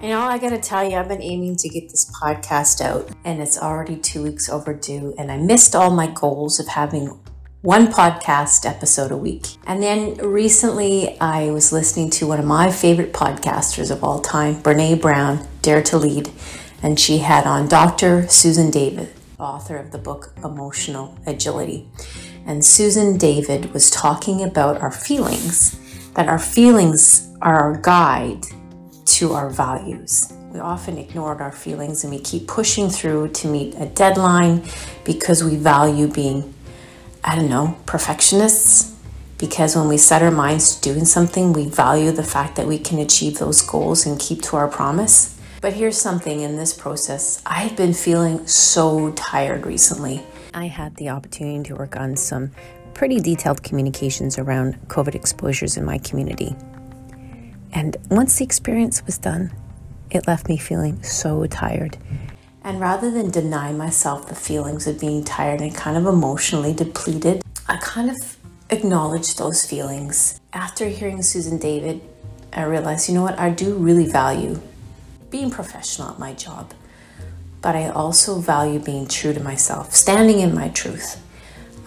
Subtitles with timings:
[0.00, 3.42] You know, I gotta tell you, I've been aiming to get this podcast out, and
[3.42, 7.20] it's already two weeks overdue, and I missed all my goals of having
[7.60, 9.46] one podcast episode a week.
[9.66, 14.62] And then recently, I was listening to one of my favorite podcasters of all time,
[14.62, 16.30] Brene Brown, Dare to Lead,
[16.82, 18.26] and she had on Dr.
[18.26, 21.86] Susan David, author of the book Emotional Agility.
[22.46, 25.78] And Susan David was talking about our feelings,
[26.14, 28.46] that our feelings are our guide
[29.18, 30.32] to our values.
[30.52, 34.64] We often ignored our feelings and we keep pushing through to meet a deadline
[35.04, 36.54] because we value being,
[37.22, 38.96] I don't know, perfectionists.
[39.38, 42.78] Because when we set our minds to doing something, we value the fact that we
[42.78, 45.38] can achieve those goals and keep to our promise.
[45.62, 50.22] But here's something in this process I've been feeling so tired recently.
[50.52, 52.50] I had the opportunity to work on some
[52.92, 56.54] pretty detailed communications around COVID exposures in my community.
[57.72, 59.52] And once the experience was done,
[60.10, 61.96] it left me feeling so tired.
[62.62, 67.42] And rather than deny myself the feelings of being tired and kind of emotionally depleted,
[67.68, 68.36] I kind of
[68.70, 70.40] acknowledged those feelings.
[70.52, 72.00] After hearing Susan David,
[72.52, 74.60] I realized, you know what, I do really value
[75.30, 76.74] being professional at my job,
[77.62, 81.24] but I also value being true to myself, standing in my truth.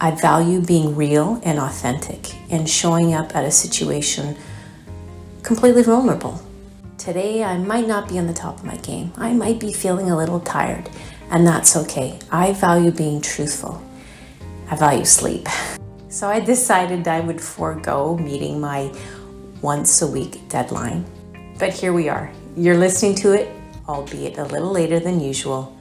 [0.00, 4.36] I value being real and authentic and showing up at a situation
[5.44, 6.42] completely vulnerable.
[6.96, 9.12] Today, I might not be on the top of my game.
[9.16, 10.88] I might be feeling a little tired,
[11.30, 12.18] and that's okay.
[12.32, 13.80] I value being truthful.
[14.70, 15.46] I value sleep.
[16.08, 18.94] So I decided I would forego meeting my
[19.62, 21.04] once a week deadline.
[21.58, 22.30] But here we are.
[22.56, 23.48] You're listening to it,
[23.88, 25.76] albeit a little later than usual,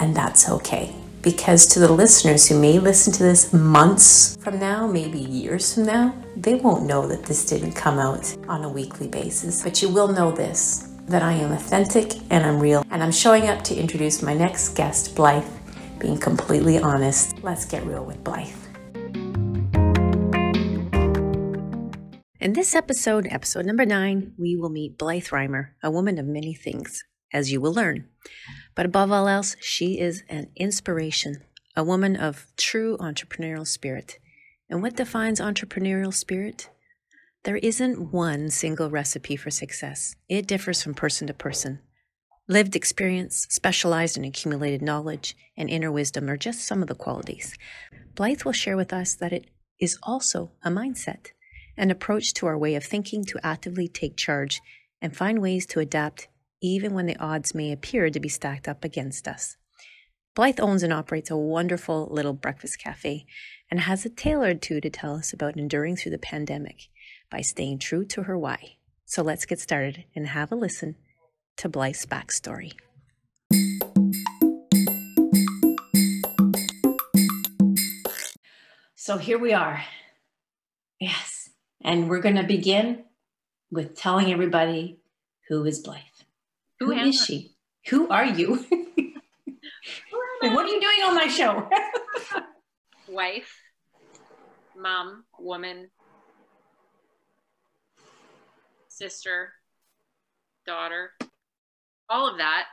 [0.00, 4.86] and that's okay because to the listeners who may listen to this months from now,
[4.86, 9.06] maybe years from now, they won't know that this didn't come out on a weekly
[9.06, 9.62] basis.
[9.62, 13.48] But you will know this that I am authentic and I'm real, and I'm showing
[13.48, 15.44] up to introduce my next guest, Blythe.
[15.98, 18.48] Being completely honest, let's get real with Blythe.
[22.40, 26.54] In this episode, episode number nine, we will meet Blythe Reimer, a woman of many
[26.54, 27.04] things,
[27.34, 28.08] as you will learn.
[28.80, 31.44] But above all else, she is an inspiration,
[31.76, 34.18] a woman of true entrepreneurial spirit.
[34.70, 36.70] And what defines entrepreneurial spirit?
[37.44, 40.16] There isn't one single recipe for success.
[40.30, 41.80] It differs from person to person.
[42.48, 47.54] Lived experience, specialized and accumulated knowledge, and inner wisdom are just some of the qualities.
[48.14, 51.32] Blythe will share with us that it is also a mindset,
[51.76, 54.62] an approach to our way of thinking to actively take charge
[55.02, 56.28] and find ways to adapt
[56.62, 59.56] even when the odds may appear to be stacked up against us.
[60.34, 63.26] Blythe owns and operates a wonderful little breakfast cafe
[63.70, 66.88] and has a tale or two to tell us about enduring through the pandemic
[67.30, 68.76] by staying true to her why.
[69.06, 70.96] So let's get started and have a listen
[71.56, 72.72] to Blythe's backstory.
[78.94, 79.82] So here we are.
[81.00, 81.50] Yes.
[81.82, 83.04] And we're going to begin
[83.70, 85.00] with telling everybody
[85.48, 86.09] who is Blythe.
[86.80, 87.52] Who is she?
[87.90, 88.64] Who are you?
[90.42, 91.68] and what are you doing on my show?
[93.08, 93.54] Wife,
[94.74, 95.90] mom, woman,
[98.88, 99.52] sister,
[100.66, 101.10] daughter,
[102.08, 102.64] all of that,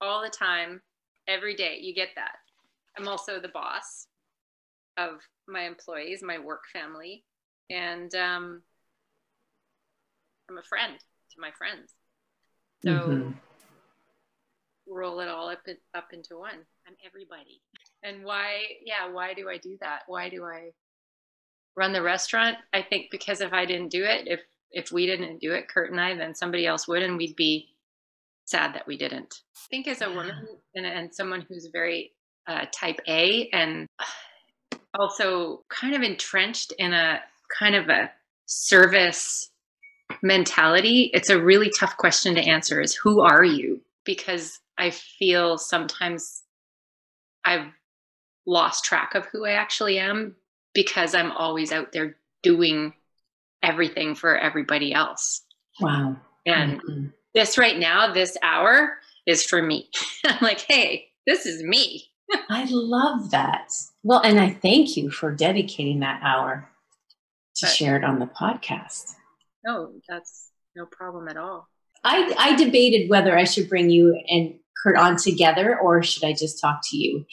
[0.00, 0.82] all the time,
[1.28, 1.78] every day.
[1.80, 2.32] You get that.
[2.98, 4.08] I'm also the boss
[4.96, 7.22] of my employees, my work family,
[7.70, 8.62] and um,
[10.50, 11.94] I'm a friend to my friends.
[12.84, 13.30] So mm-hmm
[14.92, 15.60] roll it all up
[15.94, 16.64] up into one.
[16.86, 17.62] I'm everybody.
[18.02, 18.60] And why?
[18.84, 20.00] Yeah, why do I do that?
[20.06, 20.70] Why do I
[21.76, 22.56] run the restaurant?
[22.72, 25.90] I think because if I didn't do it, if if we didn't do it, Kurt
[25.90, 27.68] and I, then somebody else would, and we'd be
[28.44, 29.34] sad that we didn't.
[29.56, 32.12] I think as a woman and, and someone who's very
[32.46, 33.86] uh, type A and
[34.98, 37.20] also kind of entrenched in a
[37.58, 38.10] kind of a
[38.46, 39.50] service
[40.22, 43.81] mentality, it's a really tough question to answer is who are you?
[44.04, 46.42] Because I feel sometimes
[47.44, 47.66] I've
[48.46, 50.36] lost track of who I actually am
[50.74, 52.94] because I'm always out there doing
[53.62, 55.42] everything for everybody else.
[55.80, 56.16] Wow.
[56.46, 57.06] And mm-hmm.
[57.34, 59.88] this right now, this hour is for me.
[60.26, 62.04] I'm like, hey, this is me.
[62.50, 63.70] I love that.
[64.02, 66.68] Well, and I thank you for dedicating that hour
[67.56, 69.14] to but, share it on the podcast.
[69.64, 71.68] No, that's no problem at all.
[72.04, 76.32] I, I debated whether I should bring you and Kurt on together or should I
[76.32, 77.24] just talk to you?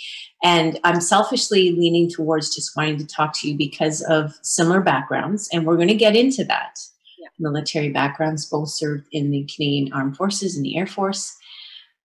[0.44, 5.50] And I'm selfishly leaning towards just wanting to talk to you because of similar backgrounds.
[5.52, 6.78] And we're going to get into that.
[7.18, 7.28] Yeah.
[7.40, 11.36] military backgrounds, both served in the Canadian Armed Forces and the Air Force.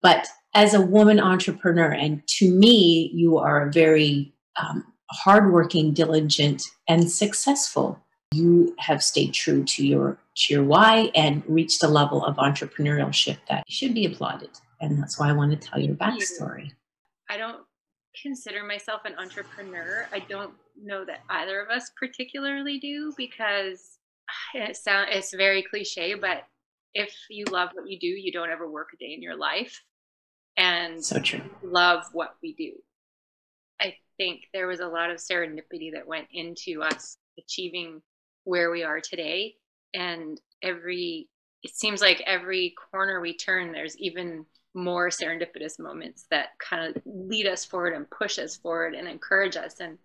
[0.01, 6.63] But as a woman entrepreneur, and to me, you are a very um, hardworking, diligent,
[6.87, 7.99] and successful.
[8.33, 13.37] You have stayed true to your to your why and reached a level of entrepreneurship
[13.49, 14.49] that should be applauded.
[14.81, 16.71] And that's why I want to tell your backstory.
[17.29, 17.61] I don't
[18.21, 20.07] consider myself an entrepreneur.
[20.11, 23.99] I don't know that either of us particularly do because
[24.53, 26.43] it sound it's very cliche, but
[26.93, 29.81] if you love what you do, you don't ever work a day in your life.
[30.57, 31.41] And so true.
[31.63, 32.73] Love what we do.
[33.81, 38.01] I think there was a lot of serendipity that went into us achieving
[38.43, 39.55] where we are today.
[39.93, 41.29] And every,
[41.63, 47.01] it seems like every corner we turn, there's even more serendipitous moments that kind of
[47.05, 49.97] lead us forward and push us forward and encourage us and,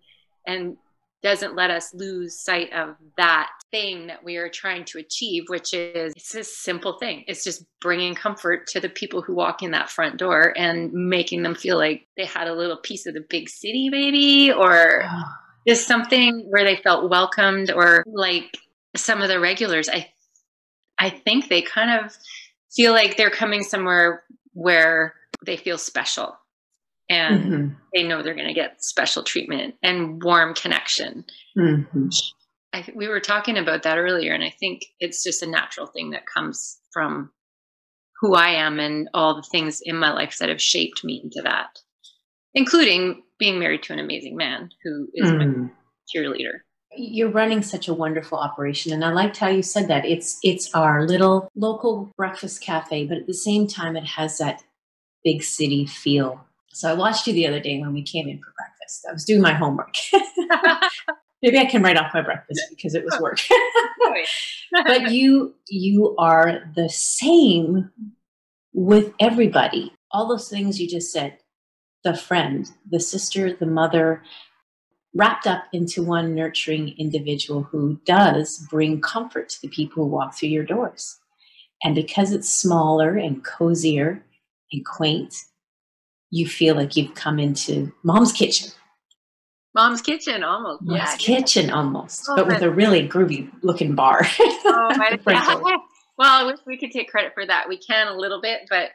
[0.45, 0.77] and
[1.21, 5.73] doesn't let us lose sight of that thing that we are trying to achieve, which
[5.73, 7.23] is it's this simple thing.
[7.27, 11.43] It's just bringing comfort to the people who walk in that front door and making
[11.43, 15.23] them feel like they had a little piece of the big city, maybe, or oh.
[15.69, 18.57] Just something where they felt welcomed, or like
[18.95, 19.87] some of the regulars.
[19.87, 20.09] I,
[20.99, 22.17] I think they kind of
[22.75, 24.23] feel like they're coming somewhere
[24.53, 25.13] where
[25.45, 26.35] they feel special
[27.09, 27.73] and mm-hmm.
[27.93, 31.25] they know they're going to get special treatment and warm connection.
[31.57, 32.07] Mm-hmm.
[32.73, 36.11] I, we were talking about that earlier, and I think it's just a natural thing
[36.11, 37.31] that comes from
[38.21, 41.41] who I am and all the things in my life that have shaped me into
[41.43, 41.79] that,
[42.53, 45.37] including being married to an amazing man who is mm.
[45.37, 45.69] my
[46.13, 46.59] cheerleader.
[46.95, 50.05] You're running such a wonderful operation, and I liked how you said that.
[50.05, 54.63] It's it's our little local breakfast cafe, but at the same time, it has that
[55.23, 58.53] big city feel so I watched you the other day when we came in for
[58.57, 59.05] breakfast.
[59.09, 59.93] I was doing my homework.
[61.41, 63.39] Maybe I can write off my breakfast because it was work.
[64.71, 67.91] but you you are the same
[68.73, 69.93] with everybody.
[70.11, 71.37] All those things you just said,
[72.03, 74.23] the friend, the sister, the mother,
[75.15, 80.35] wrapped up into one nurturing individual who does bring comfort to the people who walk
[80.35, 81.17] through your doors.
[81.83, 84.23] And because it's smaller and cozier
[84.71, 85.33] and quaint
[86.31, 88.71] you feel like you've come into mom's kitchen.
[89.75, 90.81] Mom's kitchen, almost.
[90.81, 94.21] Mom's yeah, kitchen, almost, oh, but with a really groovy looking bar.
[94.39, 95.17] oh,
[96.17, 97.69] well, I wish we could take credit for that.
[97.69, 98.89] We can a little bit, but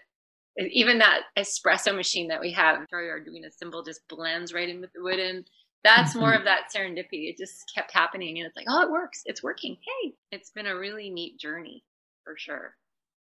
[0.59, 4.69] even that espresso machine that we have, I'm sorry, our Arduino symbol just blends right
[4.69, 5.45] in with the wood, and
[5.83, 6.21] that's mm-hmm.
[6.21, 7.29] more of that serendipity.
[7.29, 9.23] It just kept happening, and it's like, oh, it works.
[9.25, 9.77] It's working.
[9.81, 11.85] Hey, it's been a really neat journey
[12.25, 12.77] for sure.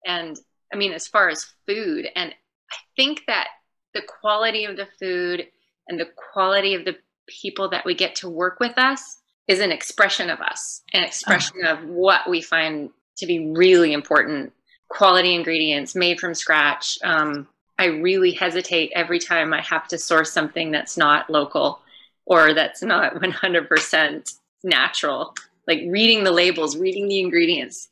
[0.06, 0.38] And
[0.72, 2.34] I mean, as far as food, and
[2.72, 3.48] I think that
[3.94, 5.48] the quality of the food
[5.88, 6.96] and the quality of the
[7.28, 11.58] people that we get to work with us is an expression of us, an expression
[11.66, 11.74] oh.
[11.74, 14.54] of what we find to be really important.
[14.94, 17.00] Quality ingredients made from scratch.
[17.04, 17.48] Um,
[17.80, 21.82] I really hesitate every time I have to source something that's not local
[22.28, 25.34] or that's not 100% natural.
[25.68, 27.90] Like reading the labels, reading the ingredients.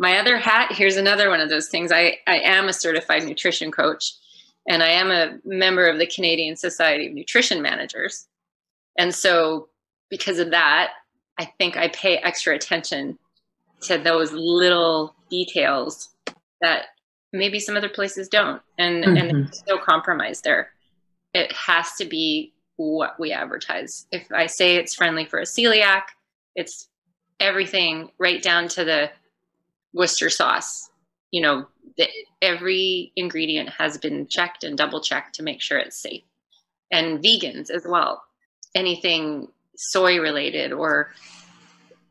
[0.00, 1.92] My other hat, here's another one of those things.
[1.92, 4.14] I, I am a certified nutrition coach
[4.68, 8.26] and I am a member of the Canadian Society of Nutrition Managers.
[8.98, 9.68] And so,
[10.08, 10.90] because of that,
[11.38, 13.18] I think I pay extra attention
[13.82, 16.09] to those little details
[16.60, 16.86] that
[17.32, 18.62] maybe some other places don't.
[18.78, 19.16] And, mm-hmm.
[19.16, 20.70] and there's no compromise there.
[21.34, 24.06] It has to be what we advertise.
[24.10, 26.02] If I say it's friendly for a celiac,
[26.56, 26.88] it's
[27.38, 29.10] everything right down to the
[29.92, 30.90] Worcester sauce.
[31.30, 32.08] You know, the,
[32.42, 36.22] every ingredient has been checked and double checked to make sure it's safe.
[36.90, 38.22] And vegans as well.
[38.74, 41.12] Anything soy related or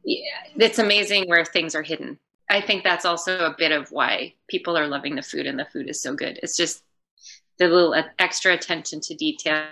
[0.06, 0.22] yeah,
[0.56, 2.18] it's amazing where things are hidden.
[2.50, 5.66] I think that's also a bit of why people are loving the food and the
[5.66, 6.40] food is so good.
[6.42, 6.84] It's just
[7.58, 9.68] the little extra attention to detail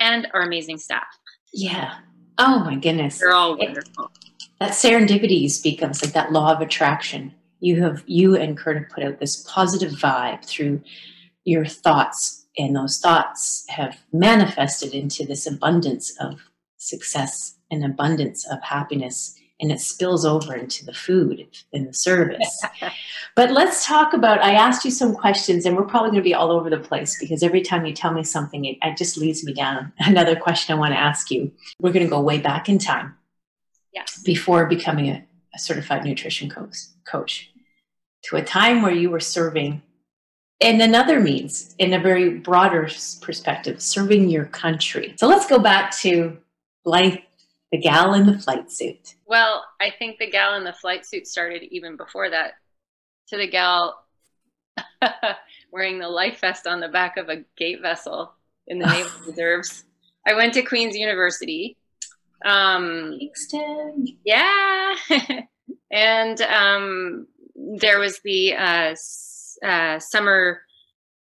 [0.00, 1.06] and our amazing staff.
[1.52, 1.98] Yeah.
[2.38, 3.18] Oh my goodness.
[3.18, 4.04] They're all wonderful.
[4.04, 8.36] It, that serendipity you speak of, it's like that law of attraction you have you
[8.36, 10.82] and Kurt have put out this positive vibe through
[11.44, 16.40] your thoughts, and those thoughts have manifested into this abundance of
[16.76, 22.62] success and abundance of happiness and it spills over into the food and the service.
[23.36, 26.34] but let's talk about I asked you some questions and we're probably going to be
[26.34, 29.44] all over the place because every time you tell me something it, it just leads
[29.44, 31.50] me down another question I want to ask you.
[31.80, 33.14] We're going to go way back in time.
[33.94, 34.04] Yeah.
[34.24, 36.76] Before becoming a, a certified nutrition coach.
[37.06, 37.50] coach
[38.24, 39.82] to a time where you were serving
[40.60, 42.88] in another means, in a very broader
[43.20, 45.14] perspective, serving your country.
[45.18, 46.38] So let's go back to
[46.84, 47.18] Blythe
[47.72, 49.16] the gal in the flight suit.
[49.26, 52.52] Well, I think the gal in the flight suit started even before that.
[53.28, 54.04] To the gal
[55.72, 58.34] wearing the life vest on the back of a gate vessel
[58.66, 59.84] in the Naval Reserves.
[60.26, 61.78] I went to Queen's University.
[62.44, 64.06] Um, Kingston.
[64.24, 64.94] yeah.
[65.90, 67.26] and um,
[67.56, 68.94] there was the uh,
[69.66, 70.60] uh, summer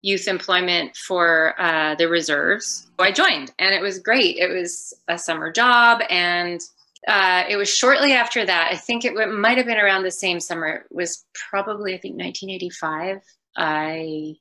[0.04, 2.88] youth employment for uh, the reserves.
[3.00, 4.38] So I joined, and it was great.
[4.38, 6.62] It was a summer job, and
[7.08, 8.70] uh, it was shortly after that.
[8.72, 10.68] I think it might have been around the same summer.
[10.68, 13.22] It was probably, I think, 1985.
[13.56, 14.36] I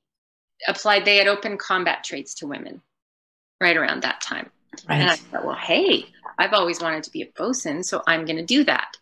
[0.69, 1.05] applied.
[1.05, 2.83] They had opened combat trades to women
[3.61, 4.51] right around that time.
[4.89, 5.01] Right.
[5.01, 6.07] And I thought, well, hey,
[6.39, 8.97] I've always wanted to be a bosun, so I'm going to do that.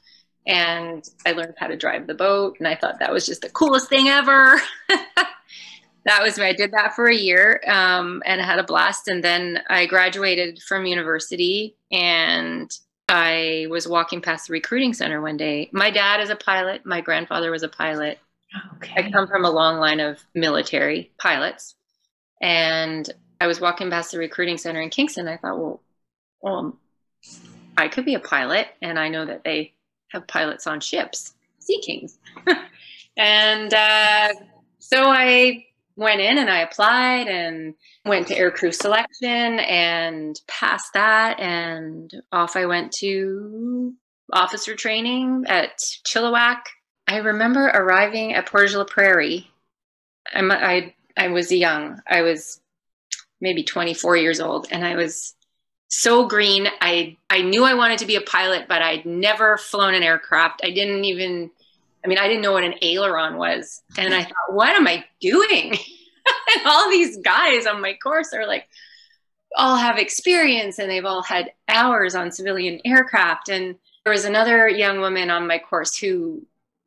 [0.46, 3.50] And I learned how to drive the boat, and I thought that was just the
[3.50, 4.60] coolest thing ever.
[6.04, 6.46] that was me.
[6.46, 9.08] I did that for a year um, and had a blast.
[9.08, 12.70] And then I graduated from university, and
[13.08, 15.68] I was walking past the recruiting center one day.
[15.72, 16.86] My dad is a pilot.
[16.86, 18.18] My grandfather was a pilot.
[18.76, 18.94] Okay.
[18.96, 21.74] I come from a long line of military pilots,
[22.40, 23.08] and
[23.40, 25.28] I was walking past the recruiting center in Kingston.
[25.28, 25.80] I thought, well,
[26.40, 26.78] well,
[27.76, 29.74] I could be a pilot, and I know that they
[30.08, 32.18] have pilots on ships, Sea Kings.
[33.16, 34.32] and uh,
[34.78, 35.66] so I
[36.00, 37.74] went in and I applied and
[38.06, 43.92] went to aircrew selection and passed that, and off I went to
[44.32, 45.78] officer training at
[46.08, 46.62] Chilliwack.
[47.06, 49.50] I remember arriving at Portage la Prairie.
[50.32, 52.00] I'm, I I was young.
[52.08, 52.60] I was
[53.40, 55.34] maybe 24 years old, and I was
[55.88, 56.66] so green.
[56.80, 60.62] I I knew I wanted to be a pilot, but I'd never flown an aircraft.
[60.64, 61.50] I didn't even
[62.04, 63.82] I mean, I didn't know what an aileron was.
[63.98, 65.72] And I thought, what am I doing?
[66.54, 68.68] and all these guys on my course are like
[69.56, 73.48] all have experience and they've all had hours on civilian aircraft.
[73.48, 76.46] And there was another young woman on my course who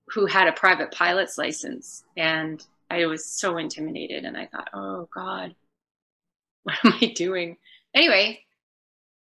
[0.10, 5.08] who had a private pilot's license and I was so intimidated and I thought, oh
[5.14, 5.56] God,
[6.64, 7.58] what am I doing?
[7.94, 8.42] Anyway,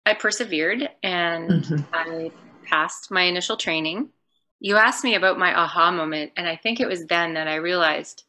[0.06, 1.82] I persevered and mm-hmm.
[1.92, 2.30] I
[2.66, 4.10] passed my initial training.
[4.60, 7.56] You asked me about my aha moment, and I think it was then that I
[7.56, 8.24] realized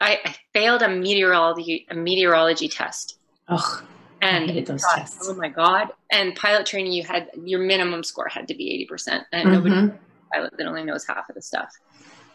[0.00, 3.18] I, I failed a meteorology a meteorology test.
[3.48, 3.82] Oh,
[4.22, 5.28] and I those thought, tests.
[5.28, 5.88] Oh my god!
[6.10, 9.68] And pilot training, you had your minimum score had to be eighty percent, and mm-hmm.
[9.68, 9.98] nobody
[10.32, 11.70] pilot that only knows half of the stuff.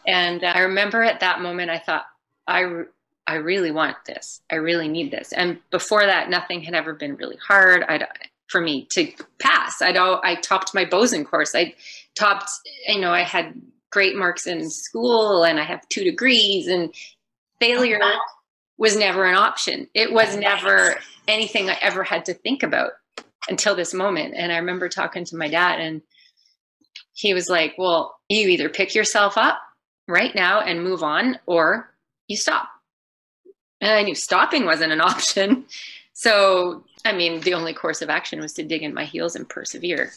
[0.05, 2.05] And I remember at that moment, I thought,
[2.47, 2.83] I
[3.25, 4.41] I really want this.
[4.51, 5.33] I really need this.
[5.33, 7.83] And before that, nothing had ever been really hard.
[7.87, 8.07] I
[8.47, 9.81] for me to pass.
[9.81, 11.53] I'd all, I topped my bosun course.
[11.53, 11.75] I
[12.15, 12.49] topped,
[12.87, 13.53] you know, I had
[13.91, 16.93] great marks in school and I have two degrees and
[17.59, 18.19] failure oh,
[18.77, 19.87] was never an option.
[19.93, 20.95] It was never
[21.27, 22.91] anything I ever had to think about
[23.49, 24.35] until this moment.
[24.37, 26.01] And I remember talking to my dad and
[27.13, 29.59] he was like, well, you either pick yourself up
[30.07, 31.93] right now and move on or
[32.27, 32.69] you stop.
[33.81, 35.65] And I knew stopping wasn't an option.
[36.13, 39.47] So, I mean, the only course of action was to dig in my heels and
[39.47, 40.11] persevere.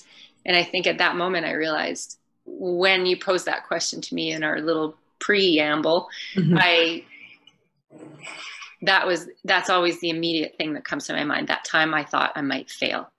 [0.45, 4.33] And I think at that moment, I realized when you posed that question to me
[4.33, 6.57] in our little preamble, mm-hmm.
[6.59, 7.05] I
[8.83, 11.49] that was that's always the immediate thing that comes to my mind.
[11.49, 13.11] That time I thought I might fail,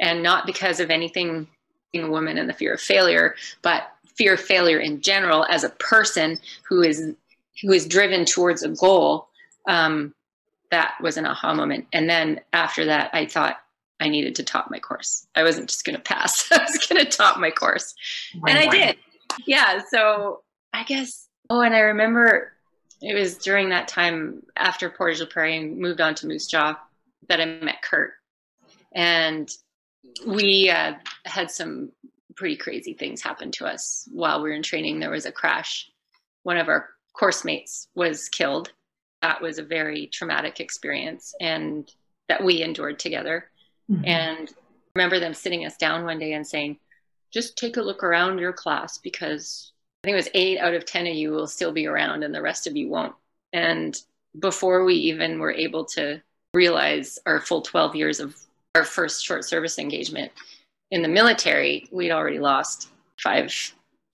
[0.00, 1.48] and not because of anything
[1.92, 5.64] being a woman and the fear of failure, but fear of failure in general as
[5.64, 7.14] a person who is
[7.62, 9.28] who is driven towards a goal.
[9.66, 10.14] Um,
[10.70, 11.86] that was an aha moment.
[11.92, 13.58] And then after that, I thought
[14.04, 15.26] I needed to top my course.
[15.34, 16.46] I wasn't just going to pass.
[16.52, 17.94] I was going to top my course,
[18.34, 18.96] and I did.
[19.46, 19.80] Yeah.
[19.90, 20.42] So
[20.74, 21.26] I guess.
[21.48, 22.52] Oh, and I remember
[23.00, 26.76] it was during that time after Portage la Prairie and moved on to Moose Jaw
[27.28, 28.12] that I met Kurt,
[28.94, 29.50] and
[30.26, 30.92] we uh,
[31.24, 31.90] had some
[32.36, 35.00] pretty crazy things happen to us while we were in training.
[35.00, 35.88] There was a crash.
[36.42, 38.70] One of our course mates was killed.
[39.22, 41.90] That was a very traumatic experience, and
[42.28, 43.48] that we endured together.
[43.90, 44.04] Mm-hmm.
[44.04, 44.54] And
[44.94, 46.78] remember them sitting us down one day and saying,
[47.30, 49.72] "Just take a look around your class because
[50.04, 52.34] I think it was eight out of 10 of you will still be around and
[52.34, 53.14] the rest of you won't.
[53.54, 53.98] And
[54.38, 56.20] before we even were able to
[56.52, 58.36] realize our full 12 years of
[58.74, 60.30] our first short service engagement
[60.90, 63.50] in the military, we'd already lost five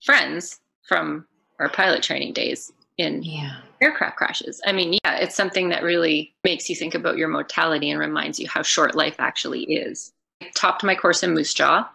[0.01, 1.25] friends from
[1.59, 3.57] our pilot training days in yeah.
[3.81, 4.61] aircraft crashes.
[4.65, 8.39] I mean, yeah, it's something that really makes you think about your mortality and reminds
[8.39, 10.11] you how short life actually is.
[10.41, 11.89] I topped my course in Moose Jaw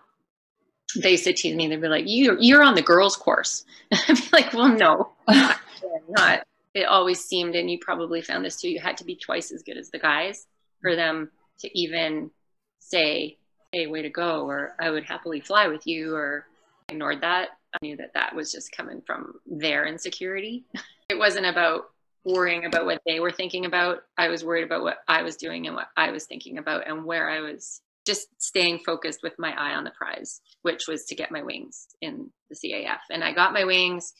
[0.94, 1.68] they used to tease me.
[1.68, 5.56] They'd be like, "You, you're on the girls' course." I'd be like, "Well, no, I'm
[6.08, 8.68] not." It always seemed, and you probably found this too.
[8.68, 10.46] You had to be twice as good as the guys
[10.82, 12.30] for them to even
[12.78, 13.38] say,
[13.72, 16.46] hey, way to go, or I would happily fly with you, or
[16.90, 17.48] ignored that.
[17.76, 20.64] I knew that that was just coming from their insecurity.
[21.08, 21.90] it wasn't about
[22.24, 23.98] worrying about what they were thinking about.
[24.18, 27.04] I was worried about what I was doing and what I was thinking about and
[27.04, 31.14] where I was just staying focused with my eye on the prize, which was to
[31.14, 32.98] get my wings in the CAF.
[33.10, 34.12] And I got my wings.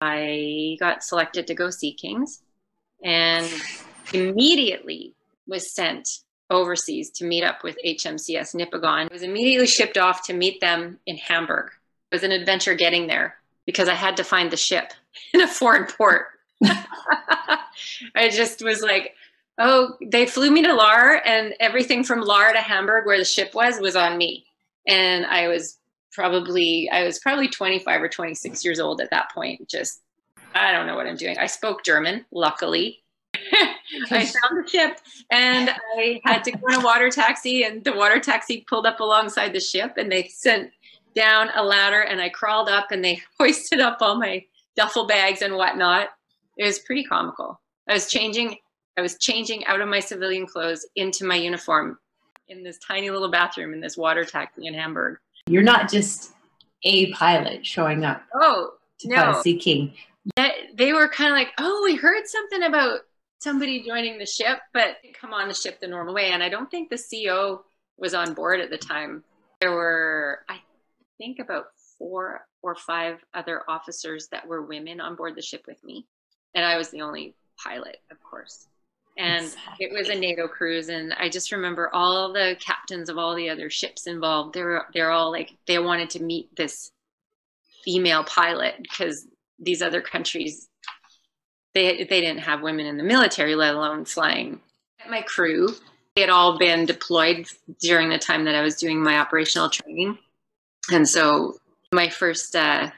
[0.00, 2.42] I got selected to go Sea Kings
[3.02, 3.48] and
[4.12, 5.14] immediately
[5.46, 6.08] was sent
[6.50, 9.10] overseas to meet up with HMCS Nipigon.
[9.10, 11.70] I was immediately shipped off to meet them in Hamburg.
[12.14, 13.34] Was an adventure getting there
[13.66, 14.92] because I had to find the ship
[15.34, 16.26] in a foreign port.
[18.14, 19.14] I just was like,
[19.58, 23.52] oh, they flew me to Lahr, and everything from Lahr to Hamburg, where the ship
[23.52, 24.46] was, was on me.
[24.86, 25.76] And I was
[26.12, 29.68] probably, I was probably 25 or 26 years old at that point.
[29.68, 30.00] Just,
[30.54, 31.36] I don't know what I'm doing.
[31.36, 33.02] I spoke German, luckily.
[34.12, 35.00] I found the ship
[35.32, 35.68] and
[35.98, 39.52] I had to go in a water taxi, and the water taxi pulled up alongside
[39.52, 40.70] the ship, and they sent
[41.14, 44.44] down a ladder, and I crawled up, and they hoisted up all my
[44.76, 46.08] duffel bags and whatnot.
[46.56, 47.60] It was pretty comical.
[47.88, 48.56] I was changing.
[48.96, 51.98] I was changing out of my civilian clothes into my uniform
[52.48, 55.18] in this tiny little bathroom in this water taxi in Hamburg.
[55.46, 56.32] You're not just
[56.84, 58.22] a pilot showing up.
[58.34, 59.40] Oh to no!
[59.42, 59.94] Sea King.
[60.36, 63.00] They were kind of like, "Oh, we heard something about
[63.38, 66.70] somebody joining the ship, but come on the ship the normal way." And I don't
[66.70, 67.64] think the CO
[67.98, 69.22] was on board at the time.
[69.60, 70.60] There were, I
[71.18, 71.66] think, about
[71.98, 76.06] four or five other officers that were women on board the ship with me
[76.54, 78.66] and I was the only pilot, of course.
[79.16, 79.86] And exactly.
[79.86, 83.48] it was a NATO cruise, and I just remember all the captains of all the
[83.48, 84.54] other ships involved.
[84.54, 86.90] They were they're all like they wanted to meet this
[87.84, 89.26] female pilot because
[89.58, 90.68] these other countries
[91.74, 94.60] they they didn't have women in the military, let alone flying.
[95.08, 95.68] My crew
[96.16, 97.46] they had all been deployed
[97.80, 100.18] during the time that I was doing my operational training,
[100.90, 101.56] and so
[101.92, 102.90] my first uh,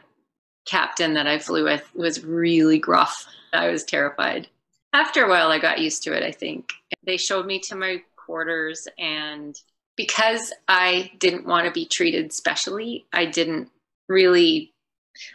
[0.66, 3.26] captain that I flew with was really gruff
[3.56, 4.48] I was terrified.
[4.92, 6.72] After a while, I got used to it, I think.
[7.04, 9.58] They showed me to my quarters, and
[9.96, 13.70] because I didn't want to be treated specially, I didn't
[14.08, 14.72] really,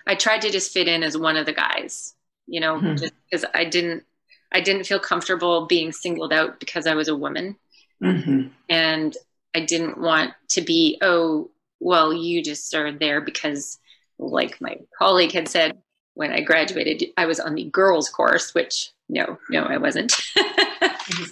[0.07, 2.15] I tried to just fit in as one of the guys,
[2.47, 2.95] you know, mm-hmm.
[2.95, 4.03] just because I didn't,
[4.51, 7.55] I didn't feel comfortable being singled out because I was a woman.
[8.03, 8.47] Mm-hmm.
[8.69, 9.15] And
[9.55, 13.79] I didn't want to be, oh, well, you just are there because,
[14.19, 15.77] like my colleague had said,
[16.13, 20.13] when I graduated, I was on the girls course, which no, no, I wasn't.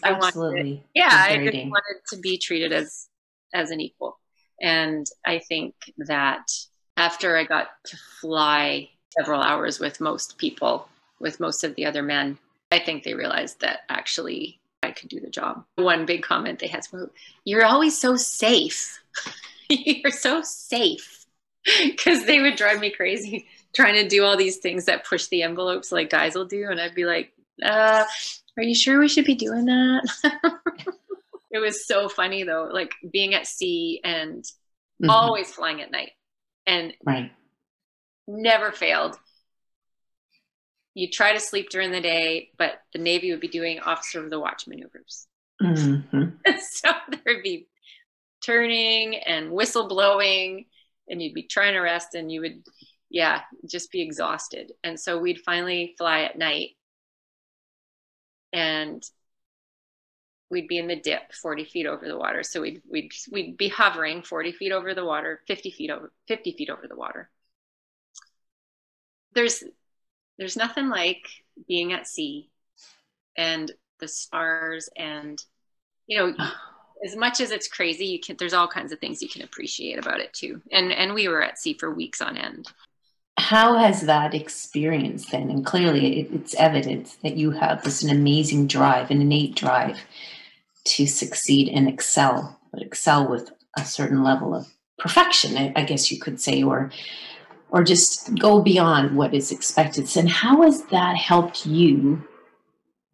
[0.03, 3.07] I wanted, yeah, I just wanted to be treated as
[3.53, 4.19] as an equal,
[4.61, 6.51] and I think that
[6.97, 10.87] after I got to fly several hours with most people,
[11.19, 12.37] with most of the other men,
[12.71, 15.63] I think they realized that actually I could do the job.
[15.75, 17.09] One big comment they had was,
[17.45, 18.99] "You're always so safe.
[20.03, 21.25] You're so safe,"
[21.83, 25.43] because they would drive me crazy trying to do all these things that push the
[25.43, 26.67] envelopes like guys will do.
[26.69, 27.31] And I'd be like,
[27.63, 28.05] uh,
[28.57, 30.09] are you sure we should be doing that?
[31.51, 35.09] it was so funny though, like being at sea and mm-hmm.
[35.09, 36.11] always flying at night
[36.65, 37.31] and right.
[38.27, 39.17] never failed.
[40.95, 44.29] You try to sleep during the day, but the Navy would be doing officer of
[44.29, 45.27] the watch maneuvers.
[45.61, 46.29] Mm-hmm.
[46.71, 46.89] so
[47.23, 47.67] there'd be
[48.43, 50.65] turning and whistle blowing,
[51.09, 52.63] and you'd be trying to rest, and you would
[53.09, 54.71] yeah, just be exhausted.
[54.83, 56.71] And so we'd finally fly at night
[58.53, 59.03] and
[60.51, 62.43] we'd be in the dip 40 feet over the water.
[62.43, 66.53] So we'd, we'd, we'd be hovering 40 feet over the water, 50 feet over, 50
[66.53, 67.29] feet over the water.
[69.33, 69.63] There's,
[70.37, 71.27] there's nothing like
[71.67, 72.49] being at sea
[73.37, 75.43] and the stars and,
[76.07, 76.33] you know,
[77.05, 79.97] as much as it's crazy, you can, there's all kinds of things you can appreciate
[79.99, 80.61] about it too.
[80.71, 82.67] And, and we were at sea for weeks on end.
[83.37, 88.09] How has that experience then and clearly it, it's evident that you have this an
[88.09, 89.97] amazing drive an innate drive
[90.83, 96.11] to succeed and excel but excel with a certain level of perfection I, I guess
[96.11, 96.91] you could say or
[97.71, 100.09] or just go beyond what is expected.
[100.17, 102.23] And how has that helped you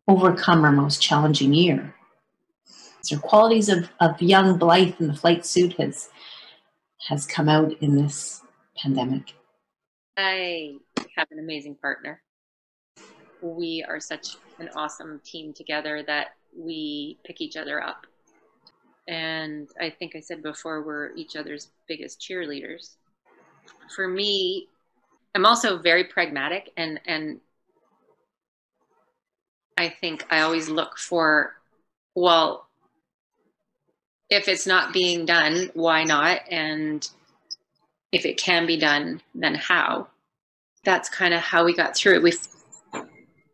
[0.08, 1.94] overcome our most challenging year
[3.10, 6.10] there qualities of, of young blythe in the flight suit has
[7.08, 8.42] has come out in this
[8.78, 9.34] pandemic
[10.18, 10.76] I
[11.16, 12.22] have an amazing partner.
[13.42, 18.08] We are such an awesome team together that we pick each other up.
[19.08, 22.96] And I think I said before, we're each other's biggest cheerleaders.
[23.94, 24.68] For me,
[25.36, 27.40] I'm also very pragmatic and, and
[29.78, 31.56] I think I always look for,
[32.16, 32.65] well,
[34.30, 36.42] if it's not being done, why not?
[36.50, 37.08] And
[38.12, 40.08] if it can be done, then how?
[40.84, 42.24] That's kind of how we got through it.
[42.24, 42.34] We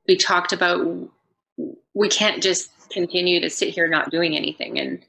[0.08, 1.10] we talked about
[1.94, 5.04] we can't just continue to sit here not doing anything and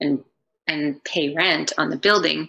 [0.00, 0.24] and
[0.66, 2.48] and pay rent on the building.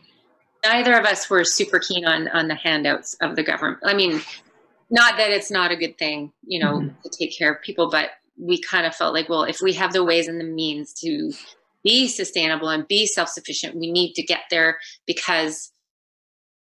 [0.63, 3.79] Neither of us were super keen on on the handouts of the government.
[3.83, 4.21] I mean,
[4.89, 7.01] not that it's not a good thing, you know, mm-hmm.
[7.03, 9.93] to take care of people, but we kind of felt like, well, if we have
[9.93, 11.31] the ways and the means to
[11.83, 15.71] be sustainable and be self-sufficient, we need to get there because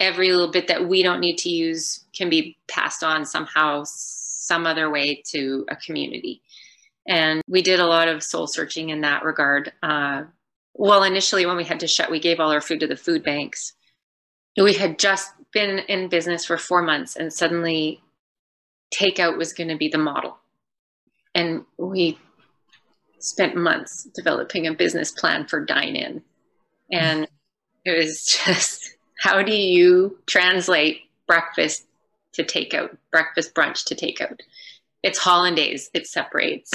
[0.01, 4.67] every little bit that we don't need to use can be passed on somehow, some
[4.67, 6.43] other way to a community.
[7.09, 9.73] And we did a lot of soul searching in that regard.
[9.83, 10.25] Uh,
[10.75, 13.25] well, initially, when we had to shut, we gave all our food to the food
[13.25, 13.73] banks.
[14.57, 18.03] We had just been in business for four months, and suddenly
[18.95, 20.39] takeout was going to be the model.
[21.35, 22.19] And we
[23.19, 26.23] spent months developing a business plan for dine in.
[26.91, 27.29] And
[27.85, 31.87] it was just how do you translate breakfast
[32.35, 34.41] to takeout, breakfast brunch to takeout?
[35.03, 36.73] It's hollandaise, it separates.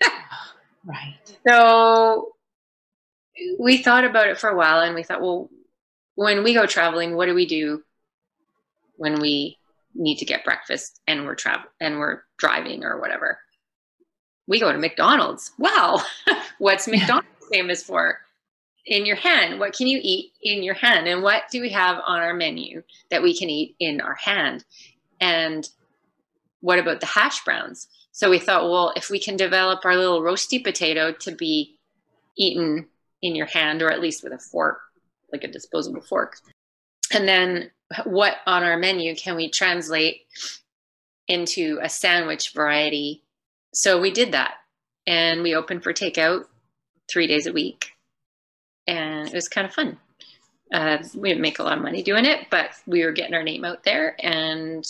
[0.84, 1.18] right.
[1.46, 2.32] So
[3.58, 5.50] we thought about it for a while and we thought, well,
[6.14, 7.82] when we go traveling, what do we do
[8.96, 9.56] when we
[9.94, 13.38] need to get breakfast and we're travel and we're driving or whatever?
[14.48, 15.52] We go to McDonald's.
[15.58, 16.00] Wow.
[16.58, 18.18] What's McDonald's famous for?
[18.86, 19.60] In your hand.
[19.60, 21.06] What can you eat in your hand?
[21.06, 24.64] And what do we have on our menu that we can eat in our hand?
[25.20, 25.68] And
[26.60, 27.88] what about the hash browns?
[28.12, 31.78] So we thought, well, if we can develop our little roasty potato to be
[32.36, 32.88] eaten
[33.20, 34.78] in your hand or at least with a fork,
[35.30, 36.38] like a disposable fork.
[37.12, 37.70] And then
[38.04, 40.22] what on our menu can we translate
[41.26, 43.24] into a sandwich variety?
[43.78, 44.54] So we did that
[45.06, 46.46] and we opened for takeout
[47.08, 47.92] three days a week.
[48.88, 49.98] And it was kind of fun.
[50.74, 53.44] Uh, we didn't make a lot of money doing it, but we were getting our
[53.44, 54.16] name out there.
[54.18, 54.84] And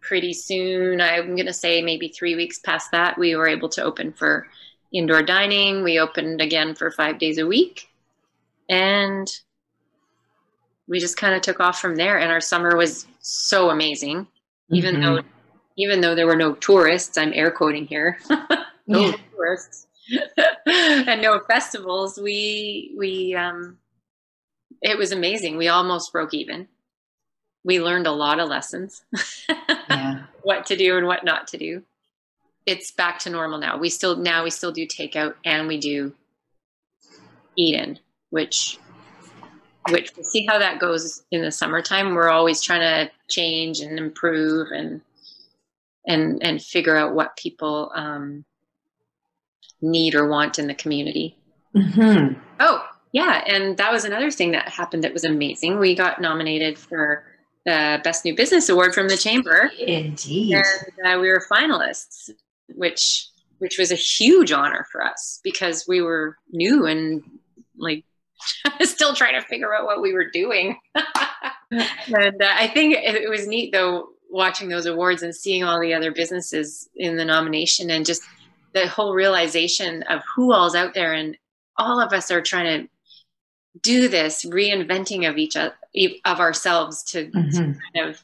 [0.00, 3.82] pretty soon, I'm going to say maybe three weeks past that, we were able to
[3.82, 4.46] open for
[4.92, 5.82] indoor dining.
[5.82, 7.88] We opened again for five days a week.
[8.68, 9.26] And
[10.86, 12.16] we just kind of took off from there.
[12.16, 14.28] And our summer was so amazing,
[14.70, 15.16] even mm-hmm.
[15.16, 15.22] though
[15.78, 18.18] even though there were no tourists, I'm air quoting here,
[18.86, 19.16] no yeah.
[19.34, 19.86] tourists
[20.66, 22.18] and no festivals.
[22.18, 23.78] We we um,
[24.82, 25.56] it was amazing.
[25.56, 26.68] We almost broke even.
[27.64, 29.02] We learned a lot of lessons.
[29.88, 30.24] yeah.
[30.42, 31.82] What to do and what not to do
[32.68, 33.78] it's back to normal now.
[33.78, 36.12] We still now we still do takeout and we do
[37.56, 38.78] eat in, which
[39.88, 42.14] which we'll see how that goes in the summertime.
[42.14, 45.00] We're always trying to change and improve and
[46.08, 48.44] and and figure out what people um,
[49.80, 51.38] need or want in the community.
[51.76, 52.40] Mm-hmm.
[52.58, 55.78] Oh yeah, and that was another thing that happened that was amazing.
[55.78, 57.24] We got nominated for
[57.64, 59.70] the Best New Business Award from the Chamber.
[59.78, 62.30] Indeed, and uh, we were finalists
[62.74, 67.22] which which was a huge honor for us because we were new and
[67.76, 68.04] like
[68.82, 70.78] still trying to figure out what we were doing.
[70.94, 75.94] and uh, I think it was neat though watching those awards and seeing all the
[75.94, 78.22] other businesses in the nomination and just
[78.74, 81.36] the whole realization of who all's out there and
[81.76, 82.88] all of us are trying to
[83.80, 85.72] do this reinventing of each of,
[86.24, 87.50] of ourselves to, mm-hmm.
[87.50, 87.58] to
[87.94, 88.22] kind of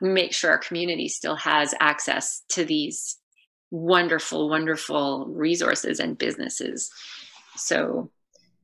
[0.00, 3.18] make sure our community still has access to these
[3.70, 6.90] wonderful, wonderful resources and businesses.
[7.56, 8.10] So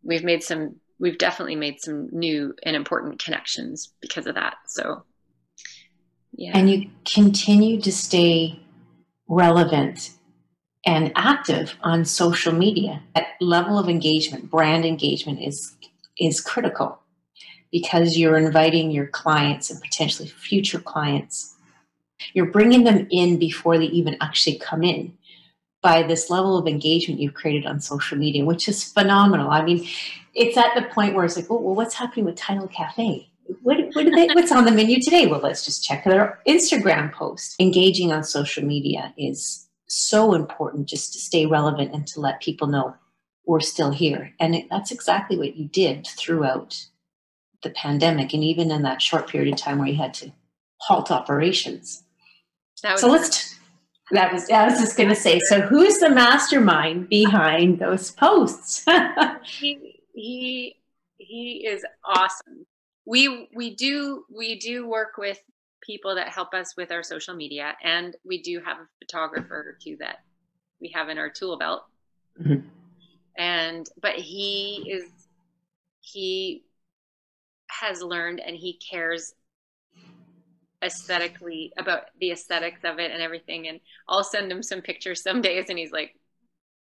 [0.02, 4.56] we've made some, we've definitely made some new and important connections because of that.
[4.66, 5.04] So,
[6.54, 8.60] And you continue to stay
[9.28, 10.10] relevant
[10.84, 13.02] and active on social media.
[13.14, 15.76] That level of engagement, brand engagement is
[16.18, 16.98] is critical
[17.70, 21.56] because you're inviting your clients and potentially future clients
[22.34, 25.16] you're bringing them in before they even actually come in
[25.82, 29.50] by this level of engagement you've created on social media, which is phenomenal.
[29.50, 29.86] I mean,
[30.34, 33.28] it's at the point where it's like, oh, well, what's happening with Title Cafe?
[33.62, 35.26] What, what they, what's on the menu today?
[35.26, 37.56] Well, let's just check their Instagram post.
[37.60, 42.66] Engaging on social media is so important just to stay relevant and to let people
[42.66, 42.94] know
[43.46, 44.32] we're still here.
[44.40, 46.86] And it, that's exactly what you did throughout
[47.62, 50.32] the pandemic and even in that short period of time where you had to
[50.78, 52.04] halt operations
[52.96, 53.54] so let's.
[54.12, 55.40] That was I was just going to say.
[55.40, 58.84] So who's the mastermind behind those posts?
[59.44, 60.76] he he
[61.16, 62.66] he is awesome.
[63.06, 65.40] We we do we do work with
[65.80, 69.96] people that help us with our social media, and we do have a photographer too
[70.00, 70.18] that
[70.80, 71.84] we have in our tool belt.
[72.40, 72.68] Mm-hmm.
[73.38, 75.04] and but he is
[76.02, 76.64] he
[77.70, 79.34] has learned and he cares
[80.82, 85.40] aesthetically about the aesthetics of it and everything and i'll send him some pictures some
[85.40, 86.14] days and he's like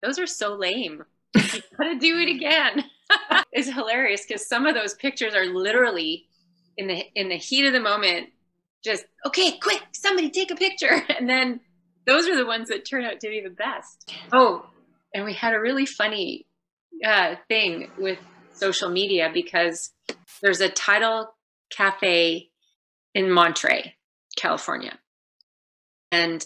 [0.04, 1.04] those are so lame
[1.36, 2.84] you gotta do it again
[3.52, 6.28] it's hilarious because some of those pictures are literally
[6.78, 8.28] in the in the heat of the moment
[8.84, 11.60] just okay quick somebody take a picture and then
[12.06, 14.66] those are the ones that turn out to be the best oh
[15.14, 16.46] and we had a really funny
[17.06, 18.20] uh, thing with
[18.54, 19.94] social media because
[20.42, 21.34] there's a title
[21.70, 22.50] cafe
[23.14, 23.96] in Monterey,
[24.38, 24.98] California.
[26.12, 26.46] And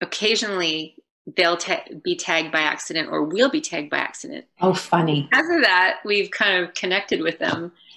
[0.00, 0.96] occasionally
[1.36, 4.44] they'll ta- be tagged by accident or we'll be tagged by accident.
[4.60, 5.28] Oh, funny.
[5.30, 7.72] Because of that, we've kind of connected with them.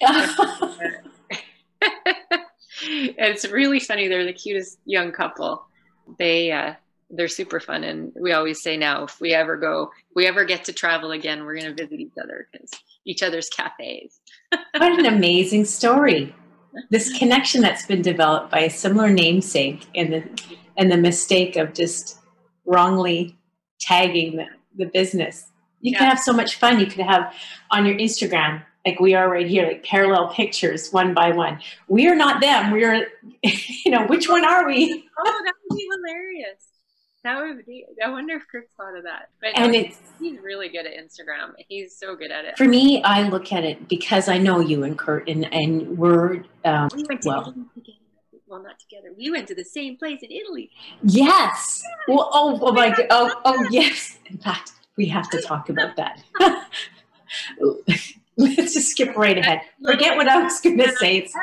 [2.82, 4.08] it's really funny.
[4.08, 5.66] They're the cutest young couple.
[6.18, 6.74] They, uh,
[7.10, 7.84] they're super fun.
[7.84, 11.12] And we always say now, if we ever go, if we ever get to travel
[11.12, 12.70] again, we're going to visit each other because
[13.04, 14.20] each other's cafes.
[14.50, 16.34] what an amazing story.
[16.90, 20.24] This connection that's been developed by a similar namesake and the,
[20.76, 22.18] and the mistake of just
[22.64, 23.36] wrongly
[23.80, 24.46] tagging the,
[24.76, 25.46] the business.
[25.80, 25.98] You yeah.
[25.98, 26.80] can have so much fun.
[26.80, 27.34] You could have
[27.70, 31.60] on your Instagram, like we are right here, like parallel pictures one by one.
[31.88, 32.70] We are not them.
[32.70, 33.06] We are,
[33.42, 35.08] you know, which one are we?
[35.18, 36.68] oh, that would be hilarious.
[37.22, 37.86] That would be.
[38.04, 39.30] I wonder if Kurt thought of that.
[39.40, 41.52] But and no, it's he's really good at Instagram.
[41.68, 42.58] He's so good at it.
[42.58, 46.44] For me, I look at it because I know you and Kurt, and and we're
[46.66, 47.54] um, we went well.
[48.54, 49.12] Well, not together.
[49.18, 50.70] We went to the same place in Italy.
[51.02, 51.82] Yes.
[52.06, 53.06] Well, oh, oh my God.
[53.10, 54.20] Oh, oh, yes.
[54.26, 56.22] In fact, we have to talk about that.
[58.36, 59.62] Let's just skip right ahead.
[59.84, 61.16] Forget what I was going to say.
[61.16, 61.34] It's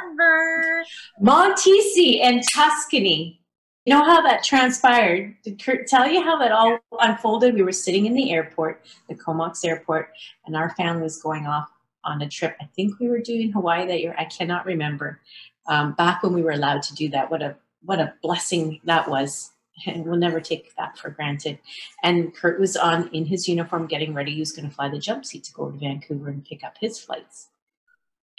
[1.22, 3.42] Montisi and Tuscany
[3.86, 5.36] you know how that transpired?
[5.44, 7.56] Did Kurt tell you how that all unfolded?
[7.56, 10.12] We were sitting in the airport, the Comox airport,
[10.46, 11.68] and our family was going off
[12.04, 12.56] on a trip.
[12.62, 14.16] I think we were doing Hawaii that year.
[14.20, 15.20] I cannot remember.
[15.68, 19.10] Um, back when we were allowed to do that, what a what a blessing that
[19.10, 19.52] was.
[19.88, 21.58] And we'll never take that for granted.
[22.04, 24.34] And Kurt was on in his uniform getting ready.
[24.34, 26.76] He was going to fly the jump seat to go to Vancouver and pick up
[26.80, 27.48] his flights.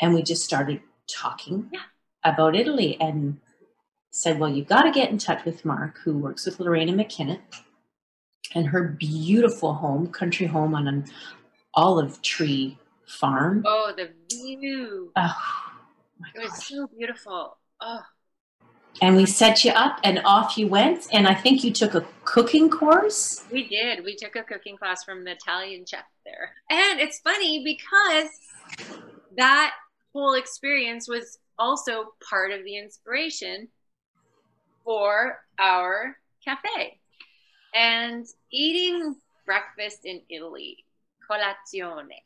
[0.01, 1.71] And we just started talking
[2.23, 3.41] about Italy and
[4.11, 7.41] said, Well, you've got to get in touch with Mark, who works with Lorena McKinnon
[8.55, 11.05] and her beautiful home, country home on an
[11.75, 13.65] olive tree farm.
[13.67, 15.13] Oh, the view.
[15.17, 15.72] Oh,
[16.35, 17.59] it was so beautiful.
[17.81, 18.01] Oh.
[19.01, 21.07] And we set you up and off you went.
[21.13, 23.45] And I think you took a cooking course.
[23.51, 24.05] We did.
[24.05, 26.53] We took a cooking class from an Italian chef there.
[26.71, 28.29] And it's funny because
[29.37, 29.73] that
[30.13, 33.69] whole experience was also part of the inspiration
[34.85, 37.01] for our cafe.
[37.75, 40.85] And eating breakfast in Italy,
[41.31, 42.21] colazione.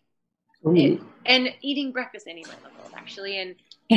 [1.26, 3.38] And eating breakfast anywhere in the world, actually.
[3.38, 3.54] And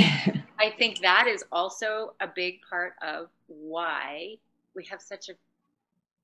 [0.60, 4.36] I think that is also a big part of why
[4.76, 5.34] we have such a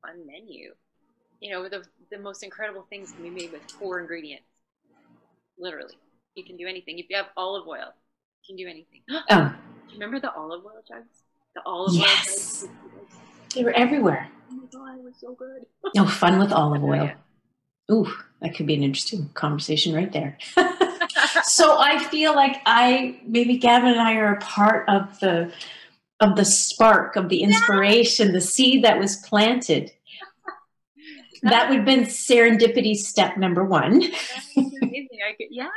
[0.01, 0.73] fun menu.
[1.41, 4.45] You know, the, the most incredible things can be made with four ingredients.
[5.57, 5.95] Literally.
[6.35, 6.99] You can do anything.
[6.99, 7.93] If you have olive oil,
[8.43, 9.01] you can do anything.
[9.29, 9.53] Oh.
[9.87, 11.23] Do you remember the olive oil jugs?
[11.53, 12.63] The olive yes.
[12.63, 12.71] oil.
[13.53, 14.29] They were everywhere.
[14.51, 15.65] Oh my god, it was so good.
[15.95, 17.11] no fun with olive oh, oil.
[17.91, 20.37] Ooh, that could be an interesting conversation right there.
[21.43, 25.51] so I feel like I maybe Gavin and I are a part of the
[26.19, 28.33] of the spark of the inspiration, yeah.
[28.33, 29.91] the seed that was planted.
[31.43, 34.01] that would have been serendipity step number one.
[34.55, 35.19] amazing.
[35.27, 35.69] I could, yes,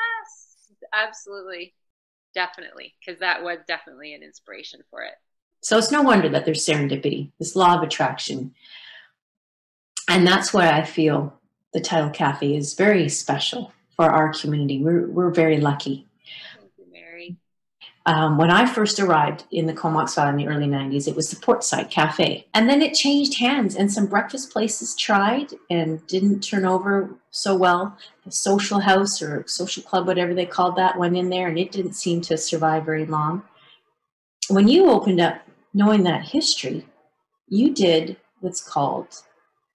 [0.92, 1.74] absolutely,
[2.34, 5.14] definitely, because that was definitely an inspiration for it.
[5.60, 8.54] So it's no wonder that there's serendipity, this law of attraction.
[10.08, 11.34] And that's why I feel
[11.72, 14.80] the Title Cafe is very special for our community.
[14.80, 16.06] We're, we're very lucky.
[16.56, 17.36] Thank you, Mary.
[18.06, 21.30] Um, when I first arrived in the Comox Valley in the early 90s, it was
[21.30, 22.46] the Portside Cafe.
[22.54, 27.56] And then it changed hands, and some breakfast places tried and didn't turn over so
[27.56, 27.98] well.
[28.24, 31.72] The social house or social club, whatever they called that, went in there, and it
[31.72, 33.42] didn't seem to survive very long.
[34.48, 35.42] When you opened up
[35.74, 36.86] knowing that history,
[37.48, 39.08] you did what's called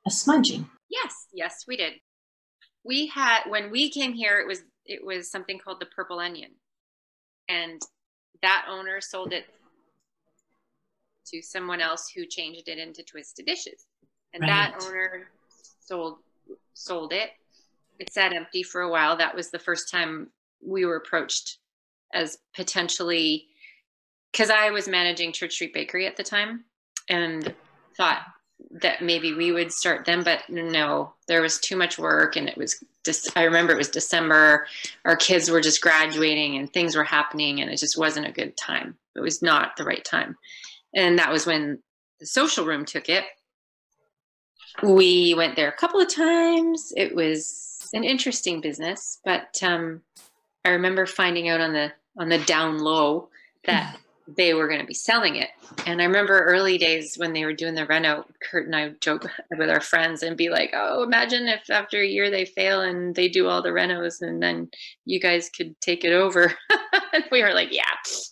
[0.07, 0.69] a smudging.
[0.89, 1.95] Yes, yes, we did.
[2.83, 6.51] We had when we came here, it was it was something called the purple onion,
[7.47, 7.81] and
[8.41, 9.45] that owner sold it
[11.27, 13.85] to someone else who changed it into twisted dishes,
[14.33, 14.49] and right.
[14.49, 15.27] that owner
[15.79, 16.17] sold
[16.73, 17.31] sold it.
[17.99, 19.15] It sat empty for a while.
[19.15, 20.29] That was the first time
[20.65, 21.59] we were approached
[22.13, 23.47] as potentially
[24.31, 26.65] because I was managing Church Street Bakery at the time
[27.09, 27.53] and
[27.95, 28.23] thought
[28.81, 32.57] that maybe we would start them, but no, there was too much work and it
[32.57, 34.65] was just, I remember it was December.
[35.05, 38.57] Our kids were just graduating and things were happening and it just wasn't a good
[38.57, 38.97] time.
[39.15, 40.37] It was not the right time.
[40.95, 41.79] And that was when
[42.19, 43.25] the social room took it.
[44.81, 46.91] We went there a couple of times.
[46.97, 50.01] It was an interesting business, but um,
[50.65, 53.29] I remember finding out on the on the down low
[53.65, 55.49] that they were going to be selling it.
[55.85, 59.25] And I remember early days when they were doing the reno, Kurt and I joke
[59.57, 63.15] with our friends and be like, "Oh, imagine if after a year they fail and
[63.15, 64.69] they do all the renos, and then
[65.05, 66.53] you guys could take it over."
[67.13, 67.83] and we were like, "Yeah,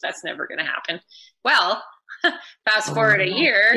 [0.02, 1.00] that's never going to happen."
[1.44, 1.84] Well,
[2.24, 3.76] fast oh, forward a oh, year,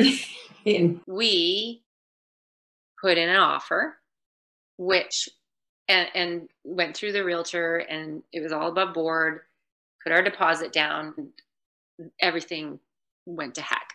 [1.07, 1.83] we
[3.01, 3.97] put in an offer,
[4.77, 5.27] which
[5.87, 9.41] and, and went through the realtor, and it was all above board.
[10.03, 11.13] Put our deposit down
[12.19, 12.79] everything
[13.25, 13.89] went to heck.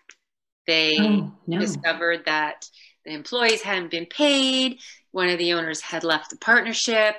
[0.66, 1.58] They oh, no.
[1.58, 2.68] discovered that
[3.04, 4.78] the employees hadn't been paid.
[5.10, 7.16] One of the owners had left the partnership.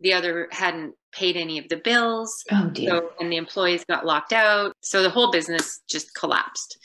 [0.00, 2.44] The other hadn't paid any of the bills.
[2.52, 2.90] Oh dear.
[2.90, 4.72] So, and the employees got locked out.
[4.80, 6.78] So the whole business just collapsed.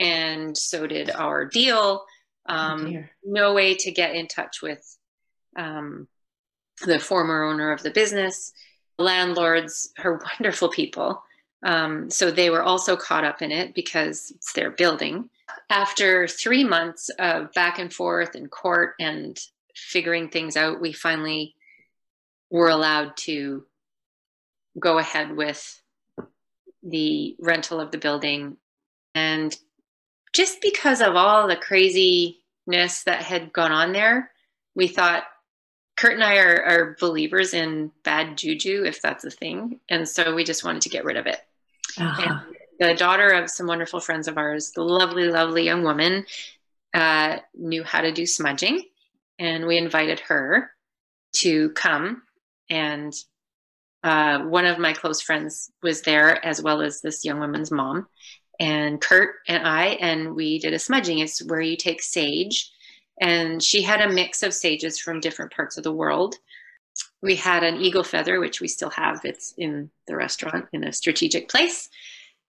[0.00, 2.04] And so did our deal.
[2.48, 4.84] Um, oh no way to get in touch with
[5.56, 6.08] um,
[6.84, 8.52] the former owner of the business.
[8.98, 11.22] Landlords are wonderful people.
[11.62, 15.30] Um, so they were also caught up in it because it's their building.
[15.70, 19.38] After three months of back and forth in court and
[19.74, 21.54] figuring things out, we finally
[22.50, 23.64] were allowed to
[24.78, 25.82] go ahead with
[26.82, 28.56] the rental of the building.
[29.14, 29.56] And
[30.32, 34.30] just because of all the craziness that had gone on there,
[34.74, 35.24] we thought
[35.96, 39.80] Kurt and I are, are believers in bad juju, if that's a thing.
[39.88, 41.40] And so we just wanted to get rid of it.
[41.98, 42.40] Uh-huh.
[42.78, 46.24] the daughter of some wonderful friends of ours, the lovely, lovely young woman,
[46.94, 48.82] uh, knew how to do smudging.
[49.38, 50.70] And we invited her
[51.36, 52.22] to come.
[52.70, 53.12] And
[54.02, 58.06] uh, one of my close friends was there, as well as this young woman's mom.
[58.58, 61.18] And Kurt and I, and we did a smudging.
[61.18, 62.70] It's where you take sage
[63.20, 66.34] and she had a mix of sages from different parts of the world.
[67.22, 69.20] We had an eagle feather, which we still have.
[69.24, 71.88] It's in the restaurant in a strategic place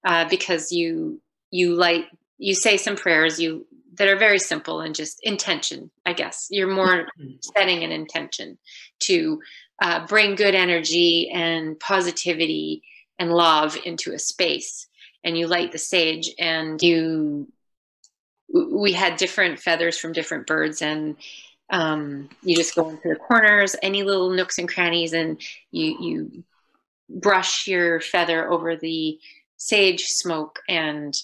[0.03, 2.05] uh, because you you light
[2.37, 5.89] you say some prayers you that are very simple and just intention.
[6.05, 7.35] I guess you're more mm-hmm.
[7.41, 8.57] setting an intention
[9.01, 9.41] to
[9.81, 12.83] uh, bring good energy and positivity
[13.19, 14.87] and love into a space.
[15.23, 17.47] And you light the sage and you
[18.49, 21.17] we had different feathers from different birds and
[21.69, 26.43] um, you just go into the corners any little nooks and crannies and you you
[27.09, 29.19] brush your feather over the
[29.57, 30.59] sage smoke.
[30.67, 31.15] And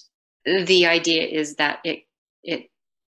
[0.44, 2.04] the idea is that it
[2.42, 2.70] it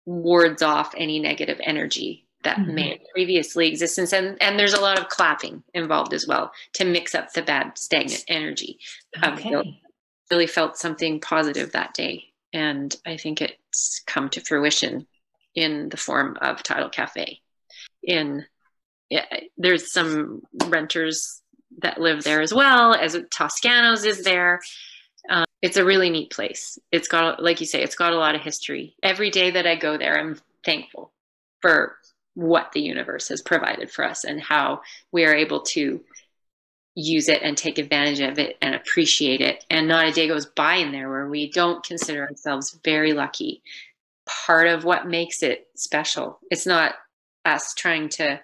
[0.05, 2.75] wards off any negative energy that mm-hmm.
[2.75, 7.15] may previously existence and and there's a lot of clapping involved as well to mix
[7.15, 8.77] up the bad stagnant energy.
[9.23, 9.53] Okay.
[9.53, 9.77] Um,
[10.31, 12.23] really felt something positive that day.
[12.51, 15.05] And I think it's come to fruition
[15.55, 17.41] in the form of Tidal Cafe.
[18.03, 18.45] In
[19.09, 19.25] yeah,
[19.57, 21.41] there's some renters
[21.79, 24.61] that live there as well as Toscanos is there.
[25.29, 26.77] Um, it's a really neat place.
[26.91, 28.95] It's got, like you say, it's got a lot of history.
[29.03, 31.11] Every day that I go there, I'm thankful
[31.61, 31.97] for
[32.35, 36.01] what the universe has provided for us and how we are able to
[36.95, 39.65] use it and take advantage of it and appreciate it.
[39.69, 43.61] And not a day goes by in there where we don't consider ourselves very lucky.
[44.25, 46.39] Part of what makes it special.
[46.49, 46.95] It's not
[47.43, 48.41] us trying to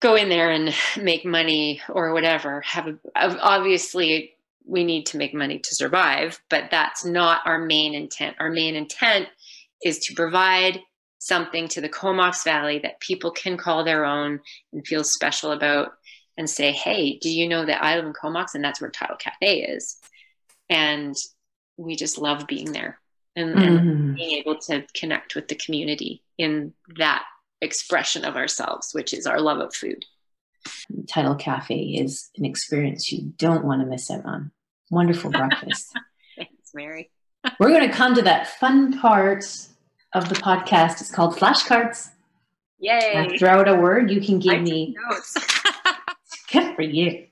[0.00, 2.60] go in there and make money or whatever.
[2.62, 4.32] Have a, obviously
[4.64, 8.36] we need to make money to survive, but that's not our main intent.
[8.40, 9.28] Our main intent
[9.84, 10.80] is to provide
[11.18, 14.40] something to the Comox Valley that people can call their own
[14.72, 15.92] and feel special about
[16.36, 19.16] and say, hey, do you know that I live in Comox and that's where Tidal
[19.16, 19.96] Cafe is?
[20.68, 21.14] And
[21.76, 22.98] we just love being there
[23.36, 23.88] and, mm-hmm.
[23.88, 27.24] and being able to connect with the community in that
[27.60, 30.04] expression of ourselves, which is our love of food.
[31.08, 34.50] Tidal Cafe is an experience you don't want to miss out on.
[34.90, 35.92] Wonderful breakfast.
[36.36, 37.10] Thanks, Mary.
[37.60, 39.44] We're going to come to that fun part
[40.12, 41.00] of the podcast.
[41.00, 42.10] It's called flashcards.
[42.78, 43.12] Yay.
[43.16, 44.10] I throw out a word.
[44.10, 44.96] You can give me
[46.52, 47.26] Good for you.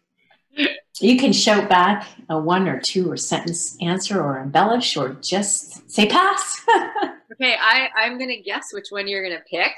[1.00, 5.90] You can shout back a one or two or sentence answer or embellish or just
[5.90, 6.60] say pass.
[7.32, 9.72] okay, I, I'm going to guess which one you're going to pick,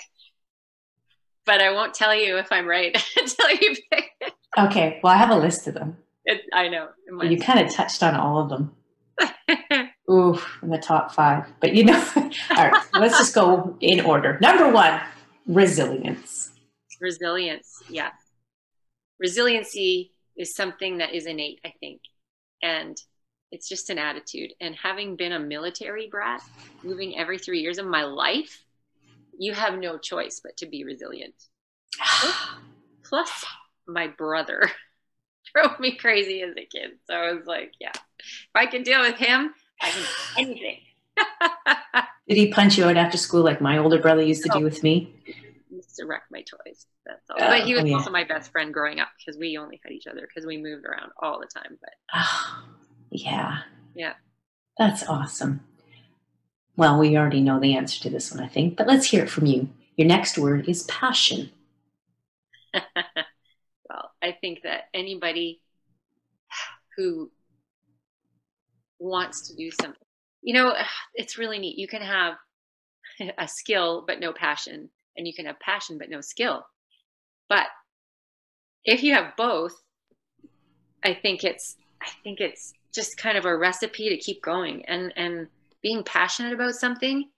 [1.46, 4.32] but I won't tell you if I'm right until you pick it.
[4.58, 5.96] Okay, well, I have a list of them.
[6.26, 6.88] It, I know.
[7.22, 8.72] You kind of touched on all of them.
[10.10, 11.46] Ooh, in the top five.
[11.60, 14.38] But you know, all right, let's just go in order.
[14.40, 15.00] Number one,
[15.46, 16.50] resilience.
[17.00, 18.10] Resilience, yeah.
[19.18, 22.00] Resiliency is something that is innate, I think.
[22.62, 22.96] And
[23.50, 24.52] it's just an attitude.
[24.60, 26.42] And having been a military brat,
[26.82, 28.64] moving every three years of my life,
[29.38, 31.34] you have no choice but to be resilient.
[33.04, 33.44] Plus,
[33.86, 34.70] my brother
[35.54, 36.92] drove me crazy as a kid.
[37.06, 40.78] So I was like, yeah, if I can deal with him, I can do anything.
[42.28, 44.64] Did he punch you out after school like my older brother used to do oh.
[44.64, 45.14] with me?
[45.96, 46.86] Used to wreck my toys.
[47.06, 47.36] That's all.
[47.38, 47.94] but he was oh, oh yeah.
[47.96, 50.84] also my best friend growing up because we only had each other because we moved
[50.84, 51.78] around all the time.
[51.80, 52.64] But oh,
[53.10, 53.60] yeah,
[53.94, 54.14] yeah,
[54.78, 55.60] that's awesome.
[56.76, 59.30] Well, we already know the answer to this one, I think, but let's hear it
[59.30, 59.68] from you.
[59.96, 61.50] Your next word is passion.
[62.74, 65.62] well, I think that anybody
[66.96, 67.30] who
[68.98, 70.00] wants to do something,
[70.42, 70.74] you know,
[71.14, 71.78] it's really neat.
[71.78, 72.34] You can have
[73.38, 76.66] a skill but no passion, and you can have passion but no skill.
[77.48, 77.66] But
[78.84, 79.80] if you have both,
[81.04, 85.12] I think it's I think it's just kind of a recipe to keep going and
[85.16, 85.48] and
[85.82, 87.28] being passionate about something,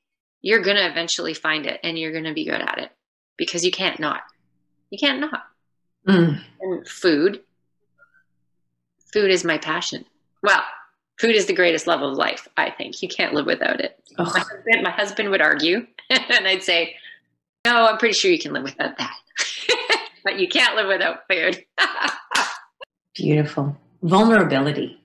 [0.40, 2.90] you're going to eventually find it and you're going to be good at it
[3.36, 4.22] because you can't not.
[4.90, 5.42] You can't not.
[6.06, 6.40] Mm.
[6.60, 7.42] And food,
[9.12, 10.04] food is my passion.
[10.42, 10.62] Well,
[11.20, 13.02] food is the greatest love of life, I think.
[13.02, 14.00] You can't live without it.
[14.16, 16.96] My husband, my husband would argue, and I'd say,
[17.68, 19.16] No, I'm pretty sure you can live without that.
[20.24, 21.62] but you can't live without food.
[23.14, 23.76] Beautiful.
[24.02, 24.98] Vulnerability.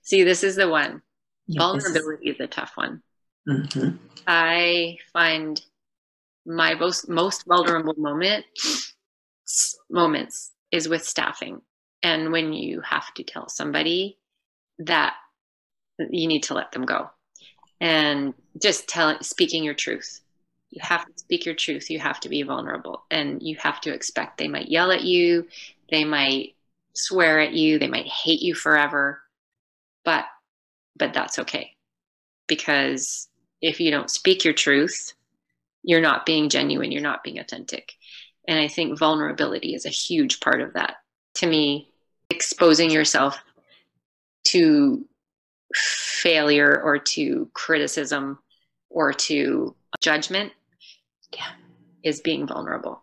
[0.00, 1.02] See, this is the one.
[1.50, 2.40] Vulnerability is...
[2.40, 3.02] a tough one.
[3.46, 3.96] Mm-hmm.
[4.26, 5.60] I find
[6.46, 8.46] my most most vulnerable moment
[9.90, 11.60] moments is with staffing
[12.02, 14.16] and when you have to tell somebody
[14.78, 15.12] that
[15.98, 17.10] you need to let them go
[17.80, 20.20] and just tell speaking your truth
[20.70, 23.92] you have to speak your truth you have to be vulnerable and you have to
[23.92, 25.46] expect they might yell at you
[25.90, 26.54] they might
[26.94, 29.20] swear at you they might hate you forever
[30.04, 30.24] but
[30.96, 31.74] but that's okay.
[32.46, 33.28] Because
[33.62, 35.14] if you don't speak your truth
[35.82, 37.92] you're not being genuine you're not being authentic.
[38.46, 40.96] And i think vulnerability is a huge part of that.
[41.36, 41.90] To me
[42.28, 43.38] exposing yourself
[44.44, 45.06] to
[45.74, 48.38] failure or to criticism
[48.88, 50.52] or to judgment
[51.34, 51.52] yeah.
[52.02, 53.02] is being vulnerable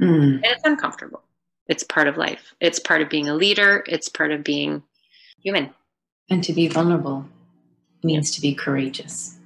[0.00, 0.34] mm.
[0.34, 1.22] and it's uncomfortable
[1.68, 4.82] it's part of life it's part of being a leader it's part of being
[5.42, 5.70] human
[6.30, 7.26] and to be vulnerable
[8.04, 9.38] means to be courageous.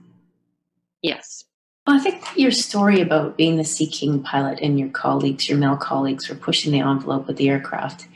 [1.03, 1.45] Yes.
[1.87, 5.59] Well, I think your story about being the Sea King pilot and your colleagues, your
[5.59, 8.09] male colleagues, were pushing the envelope with the aircraft,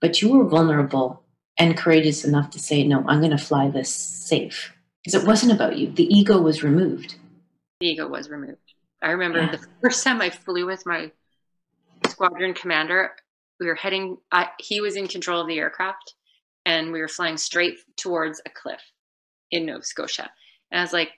[0.00, 1.22] but you were vulnerable
[1.56, 4.72] and courageous enough to say, no, I'm going to fly this safe.
[5.04, 5.90] Because it wasn't about you.
[5.90, 7.16] The ego was removed.
[7.80, 8.61] The ego was removed.
[9.02, 9.52] I remember yeah.
[9.52, 11.10] the first time I flew with my
[12.08, 13.12] squadron commander,
[13.58, 16.14] we were heading, I, he was in control of the aircraft
[16.64, 18.80] and we were flying straight towards a cliff
[19.50, 20.30] in Nova Scotia.
[20.70, 21.10] And I was like,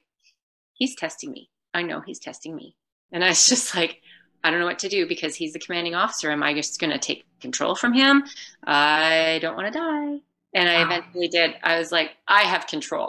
[0.74, 1.50] he's testing me.
[1.72, 2.76] I know he's testing me.
[3.12, 4.00] And I was just like,
[4.42, 6.30] I don't know what to do because he's the commanding officer.
[6.30, 8.24] Am I just going to take control from him?
[8.64, 10.20] I don't want to die.
[10.54, 11.54] And I eventually did.
[11.62, 13.08] I was like, I have control.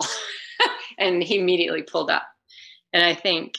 [0.98, 2.24] and he immediately pulled up.
[2.94, 3.58] And I think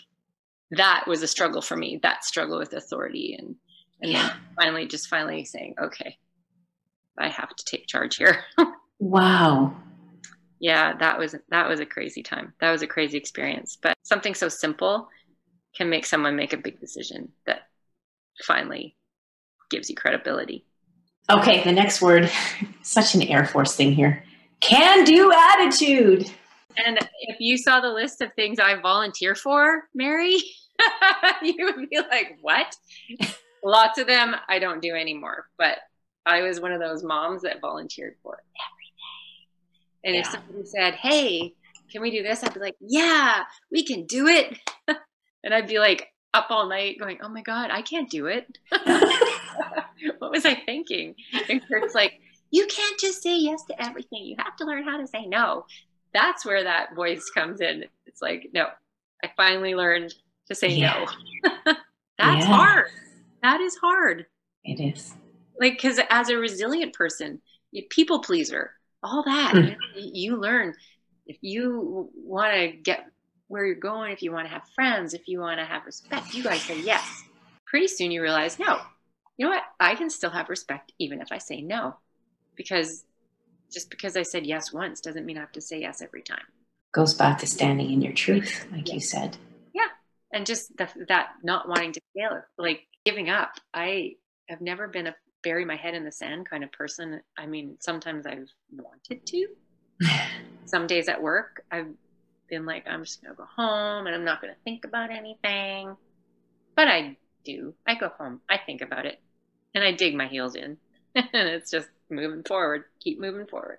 [0.72, 3.36] that was a struggle for me, that struggle with authority.
[3.38, 3.56] And,
[4.00, 4.34] and yeah.
[4.56, 6.18] finally, just finally saying, okay,
[7.18, 8.44] I have to take charge here.
[8.98, 9.74] wow.
[10.58, 12.54] Yeah, that was that was a crazy time.
[12.60, 13.76] That was a crazy experience.
[13.80, 15.08] But something so simple
[15.76, 17.62] can make someone make a big decision that
[18.42, 18.96] finally
[19.70, 20.64] gives you credibility.
[21.28, 22.30] Okay, the next word,
[22.82, 24.24] such an Air Force thing here.
[24.60, 26.30] Can do attitude.
[26.84, 30.36] And if you saw the list of things I volunteer for, Mary,
[31.42, 32.76] you would be like, what?
[33.64, 35.78] Lots of them I don't do anymore, but
[36.26, 40.08] I was one of those moms that volunteered for every day.
[40.08, 40.20] And yeah.
[40.20, 41.54] if somebody said, Hey,
[41.90, 42.42] can we do this?
[42.42, 44.58] I'd be like, Yeah, we can do it.
[45.44, 48.58] and I'd be like up all night going, Oh my God, I can't do it.
[50.18, 51.14] what was I thinking?
[51.48, 52.20] And Kurt's like,
[52.50, 54.24] You can't just say yes to everything.
[54.24, 55.64] You have to learn how to say no.
[56.16, 57.84] That's where that voice comes in.
[58.06, 58.68] It's like, No,
[59.22, 60.14] I finally learned
[60.48, 61.04] to say yeah.
[61.44, 61.52] no.
[62.18, 62.56] That's yeah.
[62.56, 62.86] hard.
[63.42, 64.26] That is hard.
[64.64, 65.14] It is
[65.58, 67.40] like because as a resilient person
[67.90, 69.76] people pleaser all that mm.
[69.94, 70.74] you learn
[71.26, 73.06] if you want to get
[73.48, 76.34] where you're going if you want to have friends if you want to have respect
[76.34, 77.22] you guys say yes
[77.66, 78.80] pretty soon you realize no
[79.36, 81.94] you know what i can still have respect even if i say no
[82.54, 83.04] because
[83.72, 86.44] just because i said yes once doesn't mean i have to say yes every time
[86.96, 88.94] Goes back to standing in your truth, like yeah.
[88.94, 89.36] you said.
[89.74, 89.88] Yeah.
[90.32, 93.52] And just the, that not wanting to fail, like giving up.
[93.74, 94.12] I
[94.48, 97.20] have never been a bury my head in the sand kind of person.
[97.36, 99.46] I mean, sometimes I've wanted to.
[100.64, 101.92] Some days at work, I've
[102.48, 105.10] been like, I'm just going to go home and I'm not going to think about
[105.10, 105.94] anything.
[106.76, 107.74] But I do.
[107.86, 109.20] I go home, I think about it,
[109.74, 110.78] and I dig my heels in.
[111.14, 113.78] and it's just moving forward, keep moving forward.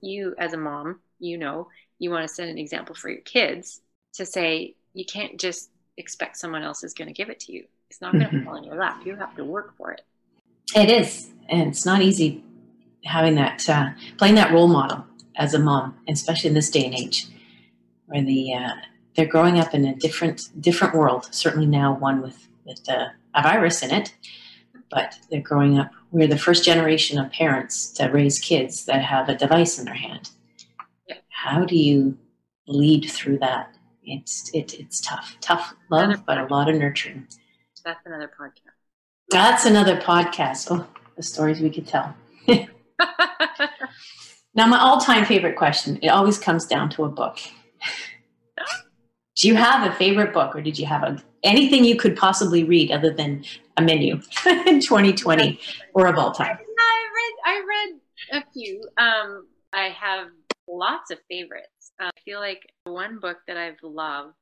[0.00, 1.68] You, as a mom, you know,
[1.98, 3.80] you want to set an example for your kids
[4.14, 7.64] to say, you can't just expect someone else is going to give it to you.
[7.90, 8.44] It's not going to mm-hmm.
[8.44, 9.02] fall in your lap.
[9.04, 10.02] You have to work for it.
[10.74, 11.30] It is.
[11.48, 12.42] And it's not easy
[13.04, 15.04] having that, uh, playing that role model
[15.36, 17.26] as a mom, especially in this day and age
[18.06, 18.70] where the, uh,
[19.14, 23.42] they're growing up in a different, different world, certainly now one with, with uh, a
[23.42, 24.14] virus in it,
[24.90, 25.90] but they're growing up.
[26.10, 29.94] We're the first generation of parents to raise kids that have a device in their
[29.94, 30.30] hand.
[31.28, 32.16] How do you
[32.66, 33.74] lead through that?
[34.02, 37.26] It's, it, it's tough, tough love, but a lot of nurturing.
[37.84, 38.74] That's another podcast.
[39.30, 40.68] That's another podcast.
[40.70, 42.14] Oh, the stories we could tell.
[44.54, 47.38] now, my all time favorite question it always comes down to a book.
[49.36, 52.64] Do you have a favorite book, or did you have a, anything you could possibly
[52.64, 53.44] read other than
[53.76, 54.14] a menu
[54.46, 55.60] in 2020
[55.94, 56.58] or of all time?
[56.78, 58.82] I read, I read a few.
[58.98, 60.28] Um, I have
[60.68, 61.92] lots of favorites.
[62.00, 64.34] Uh, I feel like one book that I've loved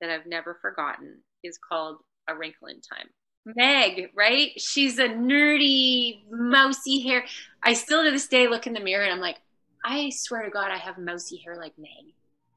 [0.00, 1.96] that I've never forgotten is called
[2.28, 3.08] A Wrinkle in Time.
[3.56, 4.50] Meg, right?
[4.60, 7.24] She's a nerdy, mousy hair.
[7.62, 9.38] I still to this day look in the mirror and I'm like,
[9.84, 12.14] I swear to God, I have mousy hair like Meg.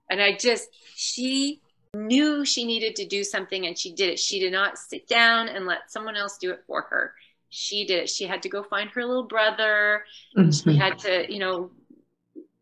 [0.10, 1.62] And I just, she
[1.94, 4.20] knew she needed to do something and she did it.
[4.20, 7.14] She did not sit down and let someone else do it for her.
[7.50, 8.10] She did it.
[8.10, 10.06] She had to go find her little brother.
[10.38, 10.52] Mm-hmm.
[10.52, 11.72] She had to, you know,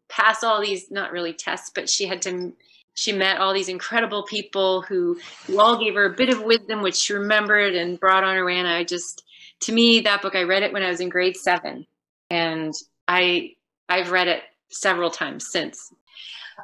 [0.07, 2.53] pass all these, not really tests, but she had to
[2.99, 5.17] she met all these incredible people who,
[5.47, 8.43] who all gave her a bit of wisdom, which she remembered and brought on her
[8.43, 8.57] way.
[8.57, 9.23] And I just,
[9.61, 11.87] to me, that book, I read it when I was in grade seven,
[12.29, 12.73] and
[13.07, 13.55] I
[13.87, 15.93] I've read it several times since.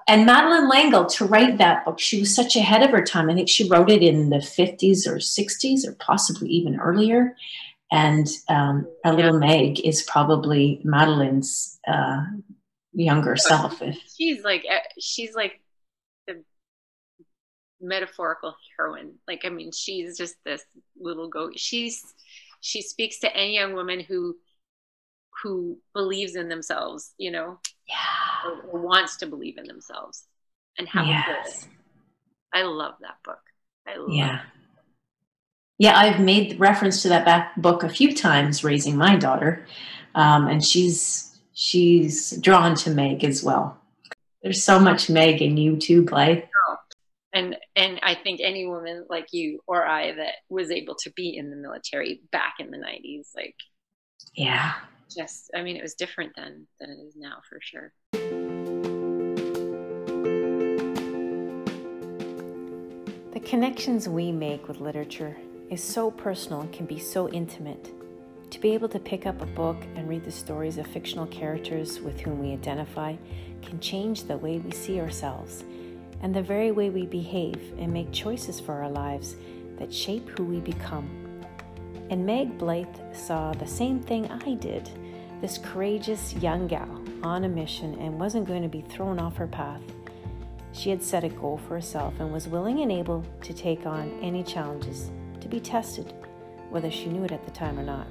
[0.08, 3.30] And Madeleine L'Engle, to write that book, she was such ahead of her time.
[3.30, 7.36] I think she wrote it in the 50s or 60s or possibly even earlier.
[7.92, 9.40] And um, a little.
[9.40, 12.24] Meg is probably Madeleine's uh,
[12.94, 13.82] younger self.
[13.82, 15.62] If she's like, eh, she's like
[16.28, 16.44] the
[17.80, 19.14] metaphorical heroine.
[19.28, 20.64] Like, I mean, she's just this
[21.00, 21.60] little goat.
[21.60, 22.04] She's
[22.60, 24.36] she speaks to any young woman who
[25.44, 30.26] who believes in themselves, you know, yeah, or, or wants to believe in themselves
[30.78, 31.68] and have yes.
[32.54, 33.40] I love that book.
[33.88, 34.36] I love yeah.
[34.36, 34.42] It.
[35.78, 39.66] Yeah, I've made reference to that back book a few times raising my daughter,
[40.16, 43.78] um, and she's she's drawn to Meg as well.
[44.42, 46.44] There's so much Meg in you too, Blythe
[47.36, 51.36] and and I think any woman like you or I that was able to be
[51.36, 53.56] in the military back in the 90s like
[54.34, 54.74] yeah
[55.10, 57.94] just I mean it was different then than it is now for sure
[63.32, 65.36] The connections we make with literature
[65.70, 67.92] is so personal and can be so intimate.
[68.52, 72.00] To be able to pick up a book and read the stories of fictional characters
[72.00, 73.16] with whom we identify
[73.62, 75.66] can change the way we see ourselves
[76.22, 79.36] and the very way we behave and make choices for our lives
[79.80, 81.25] that shape who we become.
[82.10, 84.90] And Meg Blythe saw the same thing I did
[85.42, 89.48] this courageous young gal on a mission and wasn't going to be thrown off her
[89.48, 89.82] path.
[90.72, 94.18] She had set a goal for herself and was willing and able to take on
[94.22, 96.14] any challenges, to be tested,
[96.70, 98.08] whether she knew it at the time or not.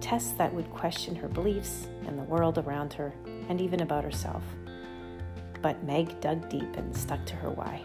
[0.00, 3.12] Tests that would question her beliefs and the world around her,
[3.48, 4.42] and even about herself.
[5.60, 7.82] But Meg dug deep and stuck to her why.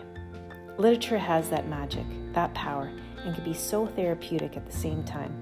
[0.78, 2.92] Literature has that magic, that power,
[3.24, 5.34] and can be so therapeutic at the same time,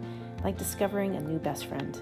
[0.44, 2.00] like discovering a new best friend.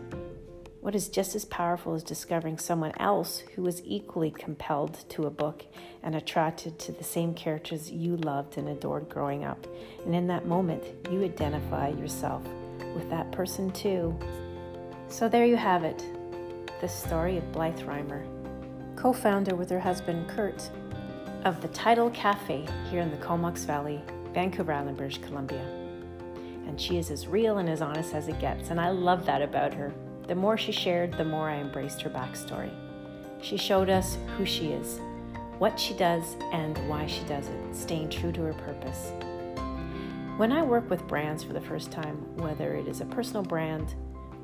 [0.81, 5.29] What is just as powerful as discovering someone else who was equally compelled to a
[5.29, 5.63] book
[6.03, 9.65] and attracted to the same characters you loved and adored growing up.
[10.05, 12.43] And in that moment, you identify yourself
[12.95, 14.17] with that person too.
[15.07, 16.03] So there you have it
[16.81, 18.25] the story of Blythe Reimer
[18.95, 20.69] co founder with her husband Kurt
[21.43, 23.99] of the Tidal Cafe here in the Comox Valley,
[24.33, 25.65] Vancouver Island, British Columbia.
[26.67, 29.41] And she is as real and as honest as it gets, and I love that
[29.41, 29.91] about her.
[30.27, 32.71] The more she shared, the more I embraced her backstory.
[33.41, 34.99] She showed us who she is,
[35.57, 39.11] what she does, and why she does it, staying true to her purpose.
[40.37, 43.95] When I work with brands for the first time, whether it is a personal brand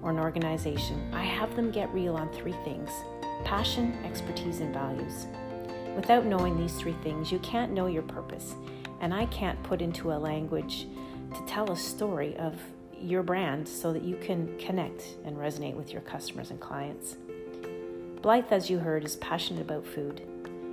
[0.01, 2.89] or an organization, I have them get real on three things
[3.43, 5.27] passion, expertise, and values.
[5.97, 8.53] Without knowing these three things, you can't know your purpose.
[9.01, 10.87] And I can't put into a language
[11.33, 12.55] to tell a story of
[12.95, 17.17] your brand so that you can connect and resonate with your customers and clients.
[18.21, 20.21] Blythe, as you heard, is passionate about food.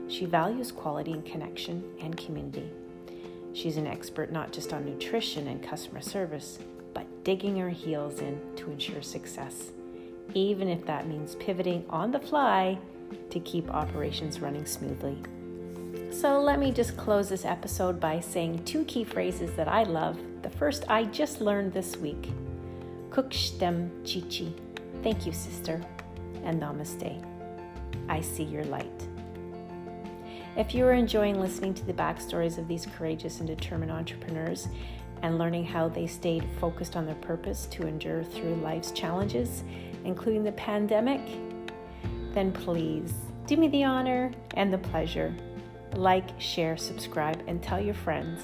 [0.08, 2.68] She values quality and connection and community.
[3.54, 6.58] She's an expert not just on nutrition and customer service,
[6.92, 9.70] but digging her heels in to ensure success,
[10.34, 12.78] even if that means pivoting on the fly
[13.30, 15.16] to keep operations running smoothly.
[16.10, 20.18] So let me just close this episode by saying two key phrases that I love.
[20.42, 22.30] The first I just learned this week
[23.10, 24.54] Kukshdem Chichi.
[25.02, 25.80] Thank you, sister,
[26.44, 27.24] and namaste.
[28.08, 29.08] I see your light.
[30.56, 34.68] If you are enjoying listening to the backstories of these courageous and determined entrepreneurs
[35.22, 39.64] and learning how they stayed focused on their purpose to endure through life's challenges,
[40.04, 41.20] including the pandemic,
[42.34, 43.14] then please
[43.46, 45.34] do me the honor and the pleasure.
[45.94, 48.42] Like, share, subscribe, and tell your friends.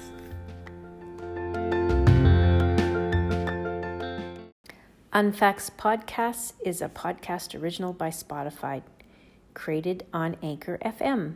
[5.13, 8.81] Unfacts Podcast is a podcast original by Spotify,
[9.53, 11.35] created on Anchor FM.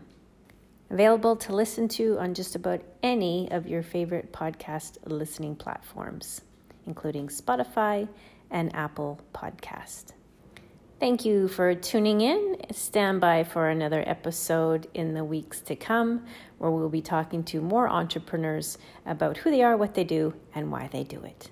[0.89, 6.39] Available to listen to on just about any of your favorite podcast listening platforms,
[6.85, 8.07] including Spotify
[8.49, 10.14] and Apple Podcast.
[10.97, 12.55] Thank you for tuning in.
[12.71, 16.25] Stand by for another episode in the weeks to come
[16.57, 20.71] where we'll be talking to more entrepreneurs about who they are, what they do, and
[20.71, 21.51] why they do it.